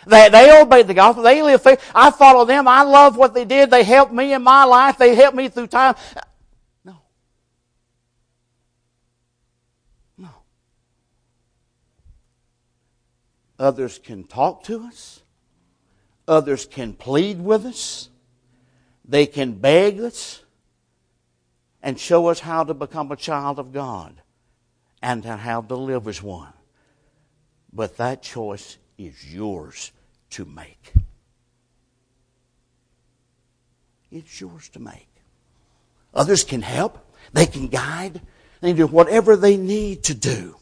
They, 0.07 0.31
they 0.31 0.63
obeyed 0.63 0.87
the 0.87 0.95
gospel. 0.95 1.23
They 1.23 1.43
lived 1.43 1.63
faith. 1.63 1.79
I 1.95 2.11
follow 2.11 2.47
them. 2.47 2.67
I 2.67 2.85
love 2.85 3.19
what 3.19 3.35
they 3.35 3.45
did. 3.45 3.71
They 3.71 3.85
helped 3.85 4.15
me 4.15 4.33
in 4.33 4.43
my 4.43 4.65
life. 4.65 4.97
They 4.97 5.15
helped 5.15 5.37
me 5.37 5.51
through 5.51 5.67
time. 5.67 5.95
No. 6.83 6.97
No. 10.17 10.31
Others 13.59 13.99
can 13.99 14.25
talk 14.25 14.65
to 14.65 14.85
us. 14.85 15.21
Others 16.27 16.65
can 16.65 16.95
plead 16.95 17.43
with 17.43 17.67
us. 17.67 18.09
They 19.05 19.27
can 19.27 19.53
beg 19.53 20.01
us 20.01 20.43
and 21.83 22.01
show 22.01 22.29
us 22.29 22.41
how 22.41 22.65
to 22.65 22.73
become 22.73 23.13
a 23.13 23.17
child 23.17 23.59
of 23.59 23.71
God 23.71 24.23
and 25.03 25.23
how 25.23 25.61
to 25.61 25.77
live 25.77 26.09
as 26.09 26.23
one. 26.23 26.55
But 27.73 27.97
that 27.99 28.23
choice 28.23 28.79
is 28.99 29.33
yours 29.33 29.93
to 30.31 30.45
make. 30.45 30.93
It's 34.11 34.41
yours 34.41 34.69
to 34.71 34.81
make. 34.81 35.09
Others 36.13 36.45
can 36.45 36.63
help. 36.63 36.99
They 37.33 37.47
can 37.47 37.69
guide. 37.69 38.21
They 38.61 38.71
can 38.71 38.77
do 38.77 38.87
whatever 38.87 39.37
they 39.37 39.57
need 39.57 40.05
to 40.05 40.15
do. 40.15 40.57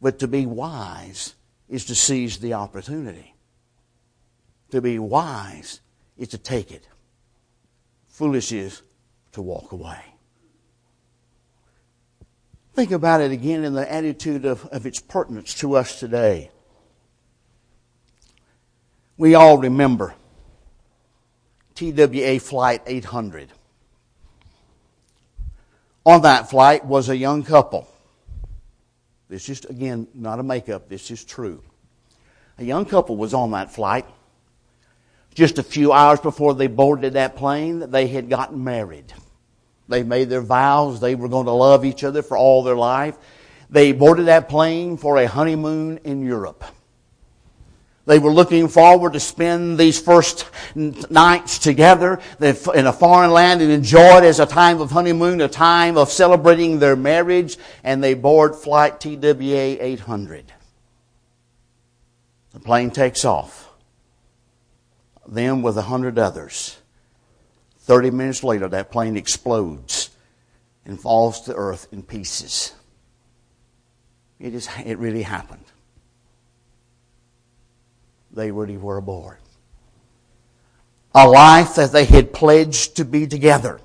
But 0.00 0.20
to 0.20 0.28
be 0.28 0.46
wise 0.46 1.34
is 1.68 1.84
to 1.86 1.94
seize 1.94 2.38
the 2.38 2.54
opportunity. 2.54 3.34
To 4.70 4.80
be 4.80 4.98
wise 4.98 5.80
is 6.16 6.28
to 6.28 6.38
take 6.38 6.70
it. 6.70 6.86
Foolish 8.06 8.52
is 8.52 8.82
to 9.32 9.42
walk 9.42 9.72
away. 9.72 10.00
Think 12.78 12.92
about 12.92 13.20
it 13.20 13.32
again 13.32 13.64
in 13.64 13.72
the 13.72 13.92
attitude 13.92 14.44
of, 14.44 14.64
of 14.66 14.86
its 14.86 15.00
pertinence 15.00 15.52
to 15.54 15.74
us 15.74 15.98
today. 15.98 16.52
We 19.16 19.34
all 19.34 19.58
remember 19.58 20.14
TWA 21.74 22.38
Flight 22.38 22.82
800. 22.86 23.48
On 26.06 26.22
that 26.22 26.50
flight 26.50 26.84
was 26.84 27.08
a 27.08 27.16
young 27.16 27.42
couple. 27.42 27.92
This 29.28 29.48
is, 29.48 29.64
again, 29.64 30.06
not 30.14 30.38
a 30.38 30.44
makeup, 30.44 30.88
this 30.88 31.10
is 31.10 31.24
true. 31.24 31.60
A 32.58 32.64
young 32.64 32.84
couple 32.84 33.16
was 33.16 33.34
on 33.34 33.50
that 33.50 33.74
flight. 33.74 34.06
Just 35.34 35.58
a 35.58 35.64
few 35.64 35.92
hours 35.92 36.20
before 36.20 36.54
they 36.54 36.68
boarded 36.68 37.14
that 37.14 37.34
plane, 37.34 37.90
they 37.90 38.06
had 38.06 38.28
gotten 38.28 38.62
married. 38.62 39.12
They 39.88 40.02
made 40.02 40.28
their 40.28 40.42
vows. 40.42 41.00
They 41.00 41.14
were 41.14 41.28
going 41.28 41.46
to 41.46 41.52
love 41.52 41.84
each 41.84 42.04
other 42.04 42.22
for 42.22 42.36
all 42.36 42.62
their 42.62 42.76
life. 42.76 43.16
They 43.70 43.92
boarded 43.92 44.26
that 44.26 44.48
plane 44.48 44.96
for 44.96 45.16
a 45.16 45.26
honeymoon 45.26 45.98
in 46.04 46.22
Europe. 46.22 46.64
They 48.06 48.18
were 48.18 48.32
looking 48.32 48.68
forward 48.68 49.12
to 49.12 49.20
spend 49.20 49.76
these 49.76 50.00
first 50.00 50.46
nights 50.74 51.58
together 51.58 52.20
in 52.40 52.86
a 52.86 52.92
foreign 52.92 53.32
land 53.32 53.60
and 53.60 53.70
enjoy 53.70 54.18
it 54.18 54.24
as 54.24 54.40
a 54.40 54.46
time 54.46 54.80
of 54.80 54.90
honeymoon, 54.90 55.42
a 55.42 55.48
time 55.48 55.98
of 55.98 56.08
celebrating 56.08 56.78
their 56.78 56.96
marriage, 56.96 57.58
and 57.84 58.02
they 58.02 58.14
board 58.14 58.56
flight 58.56 58.98
TWA 58.98 59.76
800. 59.78 60.52
The 62.52 62.60
plane 62.60 62.90
takes 62.90 63.26
off. 63.26 63.68
Them 65.26 65.60
with 65.60 65.76
a 65.76 65.82
hundred 65.82 66.18
others 66.18 66.77
30 67.88 68.10
minutes 68.10 68.44
later, 68.44 68.68
that 68.68 68.90
plane 68.90 69.16
explodes 69.16 70.10
and 70.84 71.00
falls 71.00 71.40
to 71.40 71.54
earth 71.54 71.88
in 71.90 72.02
pieces. 72.02 72.74
It, 74.38 74.54
is, 74.54 74.68
it 74.84 74.98
really 74.98 75.22
happened. 75.22 75.64
They 78.30 78.50
really 78.50 78.76
were 78.76 78.98
aboard. 78.98 79.38
A 81.14 81.26
life 81.26 81.76
that 81.76 81.92
they 81.92 82.04
had 82.04 82.34
pledged 82.34 82.96
to 82.96 83.06
be 83.06 83.26
together. 83.26 83.80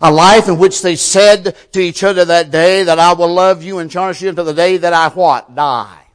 A 0.00 0.12
life 0.12 0.46
in 0.46 0.56
which 0.56 0.82
they 0.82 0.94
said 0.94 1.56
to 1.72 1.80
each 1.80 2.04
other 2.04 2.24
that 2.26 2.52
day 2.52 2.84
that 2.84 3.00
I 3.00 3.12
will 3.14 3.34
love 3.34 3.60
you 3.60 3.80
and 3.80 3.90
cherish 3.90 4.22
you 4.22 4.28
until 4.28 4.44
the 4.44 4.54
day 4.54 4.76
that 4.76 4.92
I 4.92 5.08
what? 5.08 5.52
Die. 5.52 6.06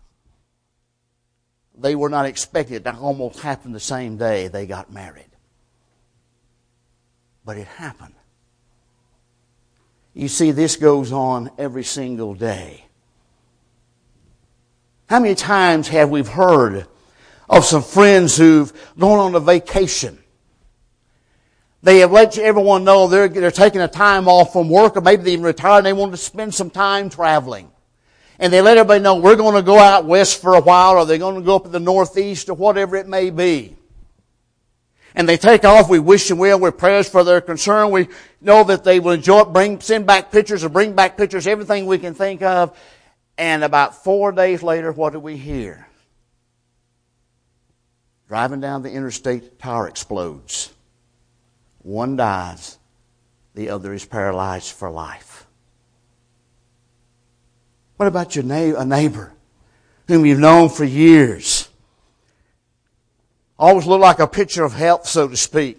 They 1.78 1.94
were 1.94 2.10
not 2.10 2.26
expected 2.26 2.86
to 2.86 2.96
almost 2.96 3.42
happen 3.42 3.74
the 3.74 3.82
same 3.82 4.16
day 4.16 4.48
they 4.48 4.66
got 4.66 4.94
married 4.94 5.31
but 7.46 7.58
it 7.58 7.68
happened. 7.68 8.14
You 10.14 10.28
see, 10.28 10.52
this 10.52 10.76
goes 10.76 11.12
on 11.12 11.50
every 11.58 11.84
single 11.84 12.34
day. 12.34 12.86
How 15.08 15.20
many 15.20 15.36
times 15.36 15.88
have 15.90 16.10
we 16.10 16.24
heard 16.24 16.86
of 17.50 17.66
some 17.66 17.84
friends 17.84 18.38
who've 18.38 18.72
gone 18.98 19.20
on 19.20 19.36
a 19.36 19.40
vacation? 19.40 20.18
They 21.84 22.00
have 22.00 22.12
let 22.12 22.38
everyone 22.38 22.84
know 22.84 23.08
they're, 23.08 23.28
they're 23.28 23.52
taking 23.52 23.82
a 23.82 23.88
time 23.88 24.28
off 24.28 24.54
from 24.54 24.70
work 24.70 24.96
or 24.96 25.02
maybe 25.02 25.24
they 25.24 25.34
even 25.34 25.46
retired 25.46 25.80
and 25.80 25.88
they 25.88 25.94
want 25.94 26.12
to 26.12 26.18
spend 26.18 26.54
some 26.54 26.70
time 26.70 27.10
traveling. 27.10 27.72
And 28.38 28.54
they 28.54 28.62
let 28.62 28.78
everybody 28.78 29.02
know 29.02 29.16
we're 29.16 29.36
going 29.36 29.56
to 29.56 29.62
go 29.62 29.80
out 29.80 30.06
west 30.06 30.42
for 30.42 30.56
a 30.56 30.62
while 30.62 30.98
or 30.98 31.06
they're 31.06 31.18
going 31.18 31.36
to 31.36 31.42
go 31.42 31.56
up 31.56 31.66
in 31.66 31.72
the 31.72 31.80
northeast 31.80 32.50
or 32.50 32.54
whatever 32.54 32.96
it 32.96 33.08
may 33.08 33.30
be 33.30 33.76
and 35.16 35.28
they 35.28 35.38
take 35.38 35.66
off. 35.66 35.90
We 35.90 36.00
wish 36.00 36.28
them 36.28 36.38
well. 36.38 36.60
We're 36.60 36.72
prayers 36.72 37.10
for 37.10 37.24
their 37.24 37.42
concern. 37.42 37.92
We 37.92 38.08
know 38.40 38.64
that 38.64 38.84
they 38.84 39.00
will 39.00 39.12
enjoy 39.12 39.42
it, 39.42 39.54
bring, 39.54 39.82
send 39.82 40.06
back 40.06 40.32
pictures 40.32 40.64
or 40.64 40.70
bring 40.70 40.94
back 40.94 41.18
pictures, 41.18 41.48
everything 41.48 41.86
we 41.86 41.98
can 41.98 42.14
think 42.14 42.42
of. 42.42 42.78
And 43.38 43.64
about 43.64 44.04
four 44.04 44.32
days 44.32 44.62
later, 44.64 44.92
what 44.92 45.14
do 45.14 45.20
we 45.20 45.38
hear? 45.38 45.88
Driving 48.28 48.62
down 48.62 48.82
the 48.82 48.92
interstate, 48.92 49.60
tire 49.60 49.88
explodes. 49.88 50.72
One 51.80 52.16
dies, 52.16 52.78
the 53.56 53.70
other 53.70 53.94
is 53.94 54.06
paralyzed 54.06 54.72
for 54.72 54.90
life. 54.90 55.48
What 57.98 58.08
about 58.08 58.36
your 58.36 58.46
na- 58.46 58.80
a 58.80 58.86
neighbor 58.86 59.34
whom 60.08 60.26
you've 60.26 60.40
known 60.40 60.70
for 60.70 60.84
years? 60.84 61.68
Always 63.62 63.86
look 63.86 64.02
like 64.02 64.20
a 64.20 64.28
picture 64.28 64.64
of 64.64 64.74
health, 64.74 65.08
so 65.08 65.28
to 65.28 65.38
speak. 65.38 65.78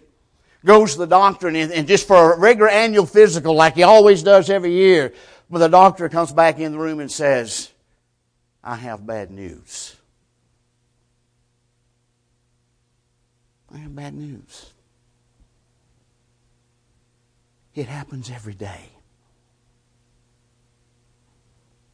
Goes 0.65 0.93
to 0.93 1.01
the 1.01 1.07
doctor 1.07 1.49
and, 1.49 1.57
and 1.57 1.89
just 1.89 2.07
for 2.07 2.33
a 2.33 2.39
regular 2.39 2.71
annual 2.71 3.05
physical 3.05 3.55
like 3.55 3.75
he 3.75 3.83
always 3.83 4.23
does 4.23 4.49
every 4.49 4.73
year. 4.73 5.13
But 5.51 5.59
the 5.59 5.69
doctor 5.69 6.09
comes 6.09 6.33
back 6.33 6.61
in 6.61 6.73
the 6.73 6.79
room 6.79 7.01
and 7.01 7.11
says, 7.11 7.71
I 8.63 8.77
have 8.77 9.05
bad 9.05 9.33
news. 9.33 9.97
I 13.75 13.79
have 13.79 13.95
bad 13.95 14.15
news. 14.15 14.71
It 17.75 17.87
happens 17.87 18.31
every 18.31 18.55
day. 18.55 18.91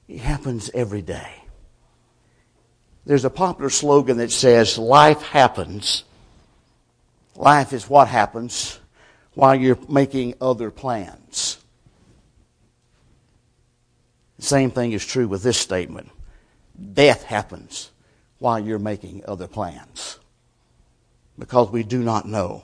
It 0.09 0.21
happens 0.21 0.71
every 0.75 1.03
day. 1.03 1.48
There's 3.09 3.25
a 3.25 3.31
popular 3.31 3.71
slogan 3.71 4.19
that 4.19 4.31
says, 4.31 4.77
Life 4.77 5.23
happens. 5.23 6.05
Life 7.35 7.73
is 7.73 7.89
what 7.89 8.07
happens 8.07 8.79
while 9.33 9.55
you're 9.55 9.79
making 9.89 10.35
other 10.43 10.71
plans. 10.71 11.57
The 14.37 14.43
same 14.45 14.71
thing 14.71 14.93
is 14.93 15.07
true 15.07 15.27
with 15.27 15.43
this 15.43 15.57
statement. 15.57 16.11
Death 16.93 17.25
happens 17.25 17.93
while 18.41 18.59
you're 18.59 18.79
making 18.79 19.25
other 19.27 19.49
plans. 19.49 20.19
Because 21.39 21.71
we 21.71 21.85
do 21.85 22.03
not 22.03 22.29
know 22.29 22.63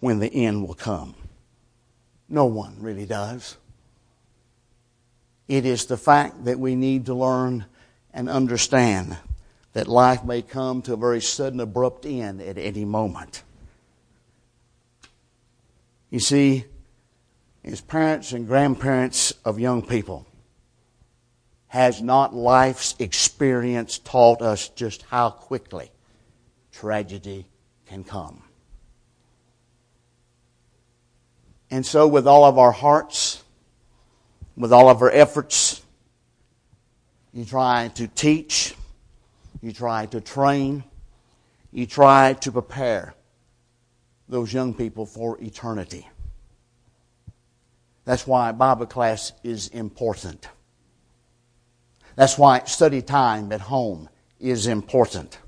when 0.00 0.18
the 0.18 0.28
end 0.28 0.68
will 0.68 0.74
come. 0.74 1.14
No 2.28 2.44
one 2.44 2.76
really 2.80 3.06
does. 3.06 3.56
It 5.48 5.64
is 5.64 5.86
the 5.86 5.96
fact 5.96 6.44
that 6.44 6.58
we 6.58 6.74
need 6.74 7.06
to 7.06 7.14
learn 7.14 7.64
and 8.12 8.28
understand 8.28 9.16
that 9.76 9.88
life 9.88 10.24
may 10.24 10.40
come 10.40 10.80
to 10.80 10.94
a 10.94 10.96
very 10.96 11.20
sudden, 11.20 11.60
abrupt 11.60 12.06
end 12.06 12.40
at 12.40 12.56
any 12.56 12.86
moment. 12.86 13.42
You 16.08 16.18
see, 16.18 16.64
as 17.62 17.82
parents 17.82 18.32
and 18.32 18.46
grandparents 18.46 19.34
of 19.44 19.60
young 19.60 19.82
people, 19.82 20.26
has 21.66 22.00
not 22.00 22.34
life's 22.34 22.94
experience 22.98 23.98
taught 23.98 24.40
us 24.40 24.70
just 24.70 25.02
how 25.10 25.28
quickly 25.28 25.90
tragedy 26.72 27.44
can 27.84 28.02
come? 28.02 28.42
And 31.70 31.84
so, 31.84 32.08
with 32.08 32.26
all 32.26 32.46
of 32.46 32.56
our 32.56 32.72
hearts, 32.72 33.44
with 34.56 34.72
all 34.72 34.88
of 34.88 35.02
our 35.02 35.10
efforts, 35.10 35.82
you 37.34 37.44
try 37.44 37.88
to 37.96 38.08
teach, 38.08 38.74
you 39.60 39.72
try 39.72 40.06
to 40.06 40.20
train, 40.20 40.84
you 41.72 41.86
try 41.86 42.34
to 42.34 42.52
prepare 42.52 43.14
those 44.28 44.52
young 44.52 44.74
people 44.74 45.06
for 45.06 45.38
eternity. 45.42 46.08
That's 48.04 48.26
why 48.26 48.52
Bible 48.52 48.86
class 48.86 49.32
is 49.42 49.68
important. 49.68 50.48
That's 52.14 52.38
why 52.38 52.62
study 52.64 53.02
time 53.02 53.52
at 53.52 53.60
home 53.60 54.08
is 54.40 54.66
important. 54.66 55.38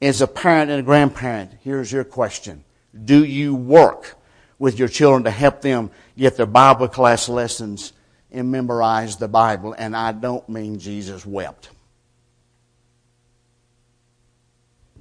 As 0.00 0.20
a 0.20 0.26
parent 0.26 0.70
and 0.70 0.80
a 0.80 0.82
grandparent, 0.82 1.52
here's 1.62 1.92
your 1.92 2.04
question 2.04 2.64
Do 3.04 3.24
you 3.24 3.54
work 3.54 4.18
with 4.58 4.78
your 4.78 4.88
children 4.88 5.24
to 5.24 5.30
help 5.30 5.62
them 5.62 5.90
get 6.16 6.36
their 6.36 6.46
Bible 6.46 6.88
class 6.88 7.28
lessons 7.28 7.92
and 8.32 8.50
memorize 8.50 9.16
the 9.16 9.28
Bible? 9.28 9.74
And 9.76 9.96
I 9.96 10.12
don't 10.12 10.48
mean 10.48 10.78
Jesus 10.78 11.24
wept. 11.24 11.70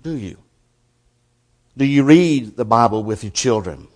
Do 0.03 0.15
you? 0.15 0.37
Do 1.77 1.85
you 1.85 2.03
read 2.03 2.57
the 2.57 2.65
Bible 2.65 3.03
with 3.03 3.23
your 3.23 3.31
children? 3.31 3.87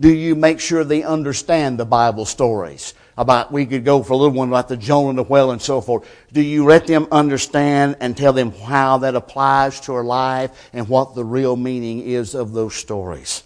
Do 0.00 0.12
you 0.12 0.34
make 0.34 0.58
sure 0.58 0.82
they 0.82 1.02
understand 1.02 1.78
the 1.78 1.84
Bible 1.84 2.24
stories? 2.24 2.94
About, 3.16 3.52
we 3.52 3.66
could 3.66 3.84
go 3.84 4.02
for 4.02 4.14
a 4.14 4.16
little 4.16 4.34
one 4.34 4.48
about 4.48 4.68
the 4.68 4.76
Jonah 4.76 5.10
and 5.10 5.18
the 5.18 5.22
whale 5.22 5.50
and 5.50 5.60
so 5.60 5.82
forth. 5.82 6.08
Do 6.32 6.40
you 6.40 6.64
let 6.64 6.86
them 6.86 7.06
understand 7.12 7.96
and 8.00 8.16
tell 8.16 8.32
them 8.32 8.52
how 8.52 8.98
that 8.98 9.14
applies 9.14 9.80
to 9.80 9.94
our 9.94 10.02
life 10.02 10.70
and 10.72 10.88
what 10.88 11.14
the 11.14 11.24
real 11.24 11.54
meaning 11.54 12.00
is 12.00 12.34
of 12.34 12.52
those 12.52 12.74
stories? 12.74 13.42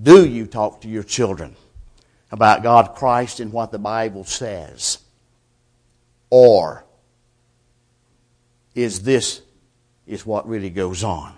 Do 0.00 0.28
you 0.28 0.46
talk 0.46 0.82
to 0.82 0.88
your 0.88 1.04
children 1.04 1.56
about 2.34 2.64
God 2.64 2.96
Christ 2.96 3.38
and 3.38 3.52
what 3.52 3.70
the 3.70 3.78
Bible 3.78 4.24
says? 4.24 4.98
Or 6.30 6.84
is 8.74 9.02
this 9.02 9.40
is 10.04 10.26
what 10.26 10.48
really 10.48 10.68
goes 10.68 11.04
on. 11.04 11.32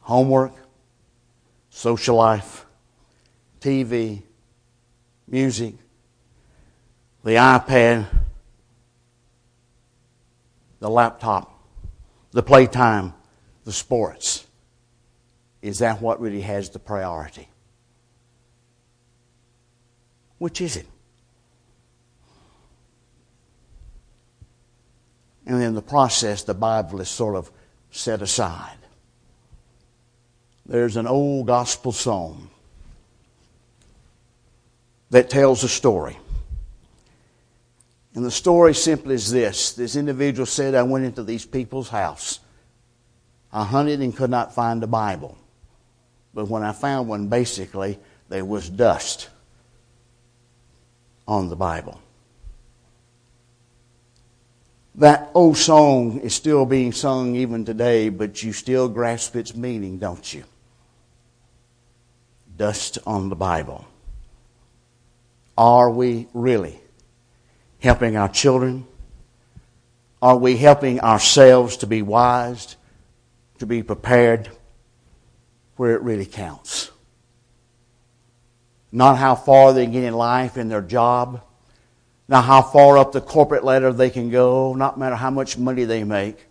Homework, 0.00 0.54
social 1.68 2.16
life, 2.16 2.64
TV, 3.60 4.22
music, 5.28 5.74
the 7.22 7.32
iPad, 7.32 8.06
the 10.80 10.88
laptop, 10.88 11.62
the 12.30 12.42
playtime, 12.42 13.12
the 13.64 13.72
sports. 13.72 14.46
Is 15.60 15.80
that 15.80 16.00
what 16.00 16.22
really 16.22 16.40
has 16.40 16.70
the 16.70 16.78
priority? 16.78 17.48
Which 20.42 20.60
is 20.60 20.76
it? 20.76 20.86
And 25.46 25.62
in 25.62 25.76
the 25.76 25.82
process, 25.82 26.42
the 26.42 26.52
Bible 26.52 27.00
is 27.00 27.08
sort 27.08 27.36
of 27.36 27.48
set 27.92 28.22
aside. 28.22 28.76
There's 30.66 30.96
an 30.96 31.06
old 31.06 31.46
gospel 31.46 31.92
song 31.92 32.50
that 35.10 35.30
tells 35.30 35.62
a 35.62 35.68
story. 35.68 36.18
And 38.16 38.24
the 38.24 38.30
story 38.32 38.74
simply 38.74 39.14
is 39.14 39.30
this 39.30 39.74
this 39.74 39.94
individual 39.94 40.46
said, 40.46 40.74
I 40.74 40.82
went 40.82 41.04
into 41.04 41.22
these 41.22 41.46
people's 41.46 41.88
house. 41.90 42.40
I 43.52 43.62
hunted 43.62 44.00
and 44.00 44.16
could 44.16 44.30
not 44.30 44.56
find 44.56 44.82
a 44.82 44.88
Bible. 44.88 45.38
But 46.34 46.48
when 46.48 46.64
I 46.64 46.72
found 46.72 47.06
one, 47.06 47.28
basically, 47.28 48.00
there 48.28 48.44
was 48.44 48.68
dust 48.68 49.28
on 51.26 51.48
the 51.48 51.56
Bible 51.56 52.00
that 54.94 55.30
old 55.34 55.56
song 55.56 56.20
is 56.20 56.34
still 56.34 56.66
being 56.66 56.92
sung 56.92 57.34
even 57.34 57.64
today, 57.64 58.08
but 58.08 58.42
you 58.42 58.52
still 58.52 58.88
grasp 58.88 59.36
its 59.36 59.54
meaning, 59.54 59.98
don't 59.98 60.32
you? 60.32 60.44
Dust 62.56 62.98
on 63.06 63.28
the 63.28 63.36
Bible. 63.36 63.86
Are 65.56 65.90
we 65.90 66.28
really 66.34 66.78
helping 67.80 68.16
our 68.16 68.28
children? 68.28 68.86
Are 70.20 70.36
we 70.36 70.56
helping 70.56 71.00
ourselves 71.00 71.78
to 71.78 71.86
be 71.86 72.02
wise, 72.02 72.76
to 73.58 73.66
be 73.66 73.82
prepared 73.82 74.50
where 75.76 75.94
it 75.94 76.02
really 76.02 76.26
counts? 76.26 76.91
Not 78.92 79.16
how 79.16 79.34
far 79.34 79.72
they 79.72 79.86
get 79.86 80.04
in 80.04 80.14
life 80.14 80.56
in 80.56 80.68
their 80.68 80.82
job 80.82 81.42
not 82.32 82.44
how 82.44 82.62
far 82.62 82.96
up 82.96 83.12
the 83.12 83.20
corporate 83.20 83.62
ladder 83.62 83.92
they 83.92 84.08
can 84.08 84.30
go, 84.30 84.74
not 84.74 84.98
matter 84.98 85.16
how 85.16 85.30
much 85.30 85.58
money 85.58 85.84
they 85.84 86.02
make, 86.02 86.46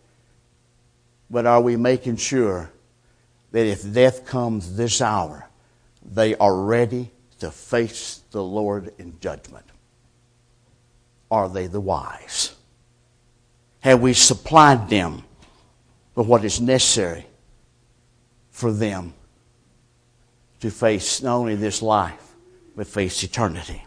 but 1.29 1.47
are 1.47 1.59
we 1.59 1.75
making 1.75 2.17
sure 2.17 2.71
that 3.51 3.65
if 3.65 3.91
death 3.91 4.25
comes 4.25 4.75
this 4.75 5.01
hour, 5.01 5.49
they 6.05 6.35
are 6.35 6.55
ready 6.55 7.09
to 7.39 7.49
face 7.49 8.21
the 8.29 8.43
Lord 8.43 8.93
in 8.99 9.19
judgment? 9.19 9.65
Are 11.31 11.49
they 11.49 11.65
the 11.65 11.81
wise? 11.81 12.53
Have 13.79 14.01
we 14.01 14.13
supplied 14.13 14.87
them 14.87 15.23
with 16.13 16.27
what 16.27 16.45
is 16.45 16.61
necessary 16.61 17.25
for 18.51 18.71
them 18.71 19.15
to 20.59 20.69
face 20.69 21.23
not 21.23 21.37
only 21.37 21.55
this 21.55 21.81
life, 21.81 22.30
face 22.85 23.23
eternity? 23.23 23.83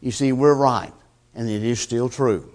You 0.00 0.10
see, 0.10 0.32
we're 0.32 0.54
right, 0.54 0.92
and 1.34 1.48
it 1.48 1.62
is 1.62 1.80
still 1.80 2.08
true. 2.08 2.52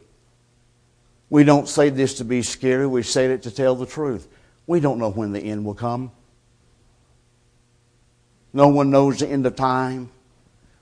We 1.29 1.43
don't 1.43 1.67
say 1.67 1.89
this 1.89 2.15
to 2.15 2.25
be 2.25 2.41
scary, 2.41 2.87
we 2.87 3.03
say 3.03 3.25
it 3.25 3.43
to 3.43 3.51
tell 3.51 3.75
the 3.75 3.85
truth. 3.85 4.27
We 4.67 4.79
don't 4.79 4.99
know 4.99 5.09
when 5.09 5.31
the 5.31 5.39
end 5.39 5.65
will 5.65 5.75
come. 5.75 6.11
No 8.53 8.67
one 8.67 8.89
knows 8.89 9.19
the 9.19 9.27
end 9.27 9.45
of 9.45 9.55
time. 9.55 10.09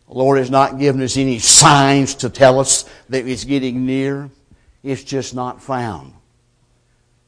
The 0.08 0.14
Lord 0.14 0.38
has 0.38 0.50
not 0.50 0.80
given 0.80 1.02
us 1.02 1.18
any 1.18 1.40
signs 1.40 2.16
to 2.16 2.30
tell 2.30 2.60
us 2.60 2.86
that 3.10 3.28
it's 3.28 3.44
getting 3.44 3.86
near. 3.86 4.30
It's 4.84 5.04
just 5.04 5.36
not 5.36 5.62
found. 5.62 6.14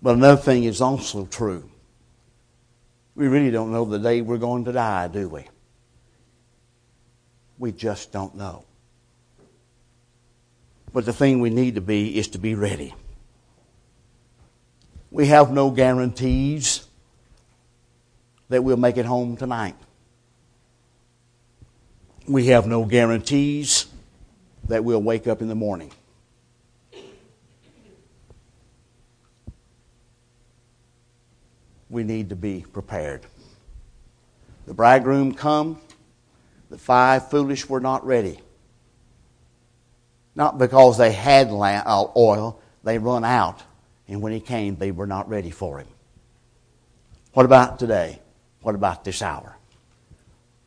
But 0.01 0.15
another 0.15 0.41
thing 0.41 0.63
is 0.63 0.79
also 0.79 1.25
true. 1.25 1.69
We 3.15 3.27
really 3.27 3.51
don't 3.51 3.71
know 3.71 3.83
the 3.83 3.99
day 3.99 4.21
we're 4.21 4.37
going 4.37 4.63
to 4.65 4.71
die, 4.71 5.09
do 5.09 5.27
we? 5.27 5.45
We 7.59 7.73
just 7.73 8.13
don't 8.13 8.35
know. 8.35 8.63
But 10.93 11.05
the 11.05 11.13
thing 11.13 11.41
we 11.41 11.49
need 11.49 11.75
to 11.75 11.81
be 11.81 12.17
is 12.17 12.29
to 12.29 12.39
be 12.39 12.55
ready. 12.55 12.95
We 15.11 15.27
have 15.27 15.51
no 15.51 15.69
guarantees 15.69 16.87
that 18.47 18.63
we'll 18.63 18.77
make 18.77 18.97
it 18.97 19.05
home 19.05 19.37
tonight. 19.37 19.75
We 22.27 22.47
have 22.47 22.65
no 22.65 22.85
guarantees 22.85 23.87
that 24.67 24.83
we'll 24.83 25.01
wake 25.01 25.27
up 25.27 25.41
in 25.41 25.47
the 25.47 25.55
morning. 25.55 25.91
We 31.89 32.03
need 32.03 32.29
to 32.29 32.35
be 32.35 32.65
prepared. 32.71 33.25
The 34.67 34.75
bridegroom 34.75 35.33
come 35.33 35.81
the 36.69 36.77
five 36.77 37.29
foolish 37.29 37.67
were 37.67 37.79
not 37.79 38.05
ready. 38.05 38.39
Not 40.35 40.57
because 40.57 40.97
they 40.97 41.11
had 41.11 41.47
uh, 41.49 42.05
oil, 42.15 42.61
they 42.83 42.97
run 42.97 43.25
out, 43.25 43.61
and 44.07 44.21
when 44.21 44.31
he 44.31 44.39
came, 44.39 44.75
they 44.75 44.91
were 44.91 45.07
not 45.07 45.27
ready 45.29 45.51
for 45.51 45.79
him. 45.79 45.87
What 47.33 47.45
about 47.45 47.79
today? 47.79 48.19
What 48.61 48.75
about 48.75 49.03
this 49.03 49.21
hour? 49.21 49.57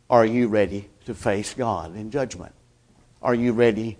Are 0.09 0.27
you 0.27 0.49
ready 0.49 0.89
to 1.07 1.15
face 1.15 1.55
God 1.55 1.97
in 1.97 2.11
judgment? 2.11 2.55
Are 3.23 3.35
you 3.35 3.53
ready 3.53 3.99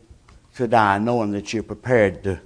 to 0.57 0.69
die 0.69 0.99
knowing 0.99 1.33
that 1.33 1.53
you're 1.53 1.63
prepared 1.63 2.25
to 2.25 2.41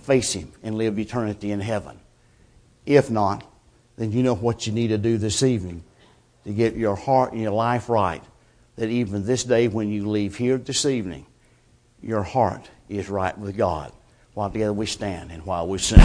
face 0.00 0.32
Him 0.32 0.52
and 0.62 0.76
live 0.76 0.98
eternity 0.98 1.50
in 1.50 1.60
heaven? 1.60 1.98
If 2.86 3.10
not, 3.10 3.44
then 3.96 4.12
you 4.12 4.22
know 4.22 4.34
what 4.34 4.66
you 4.66 4.72
need 4.72 4.88
to 4.88 4.98
do 4.98 5.18
this 5.18 5.42
evening 5.42 5.82
to 6.44 6.52
get 6.52 6.76
your 6.76 6.94
heart 6.94 7.32
and 7.32 7.40
your 7.40 7.52
life 7.52 7.88
right. 7.88 8.22
That 8.76 8.88
even 8.88 9.24
this 9.24 9.44
day, 9.44 9.68
when 9.68 9.90
you 9.90 10.08
leave 10.08 10.36
here 10.36 10.58
this 10.58 10.84
evening, 10.84 11.26
your 12.02 12.22
heart 12.22 12.68
is 12.88 13.08
right 13.08 13.36
with 13.38 13.56
God. 13.56 13.92
While 14.34 14.50
together 14.50 14.72
we 14.72 14.86
stand 14.86 15.30
and 15.30 15.46
while 15.46 15.68
we 15.68 15.78
sing. 15.78 16.00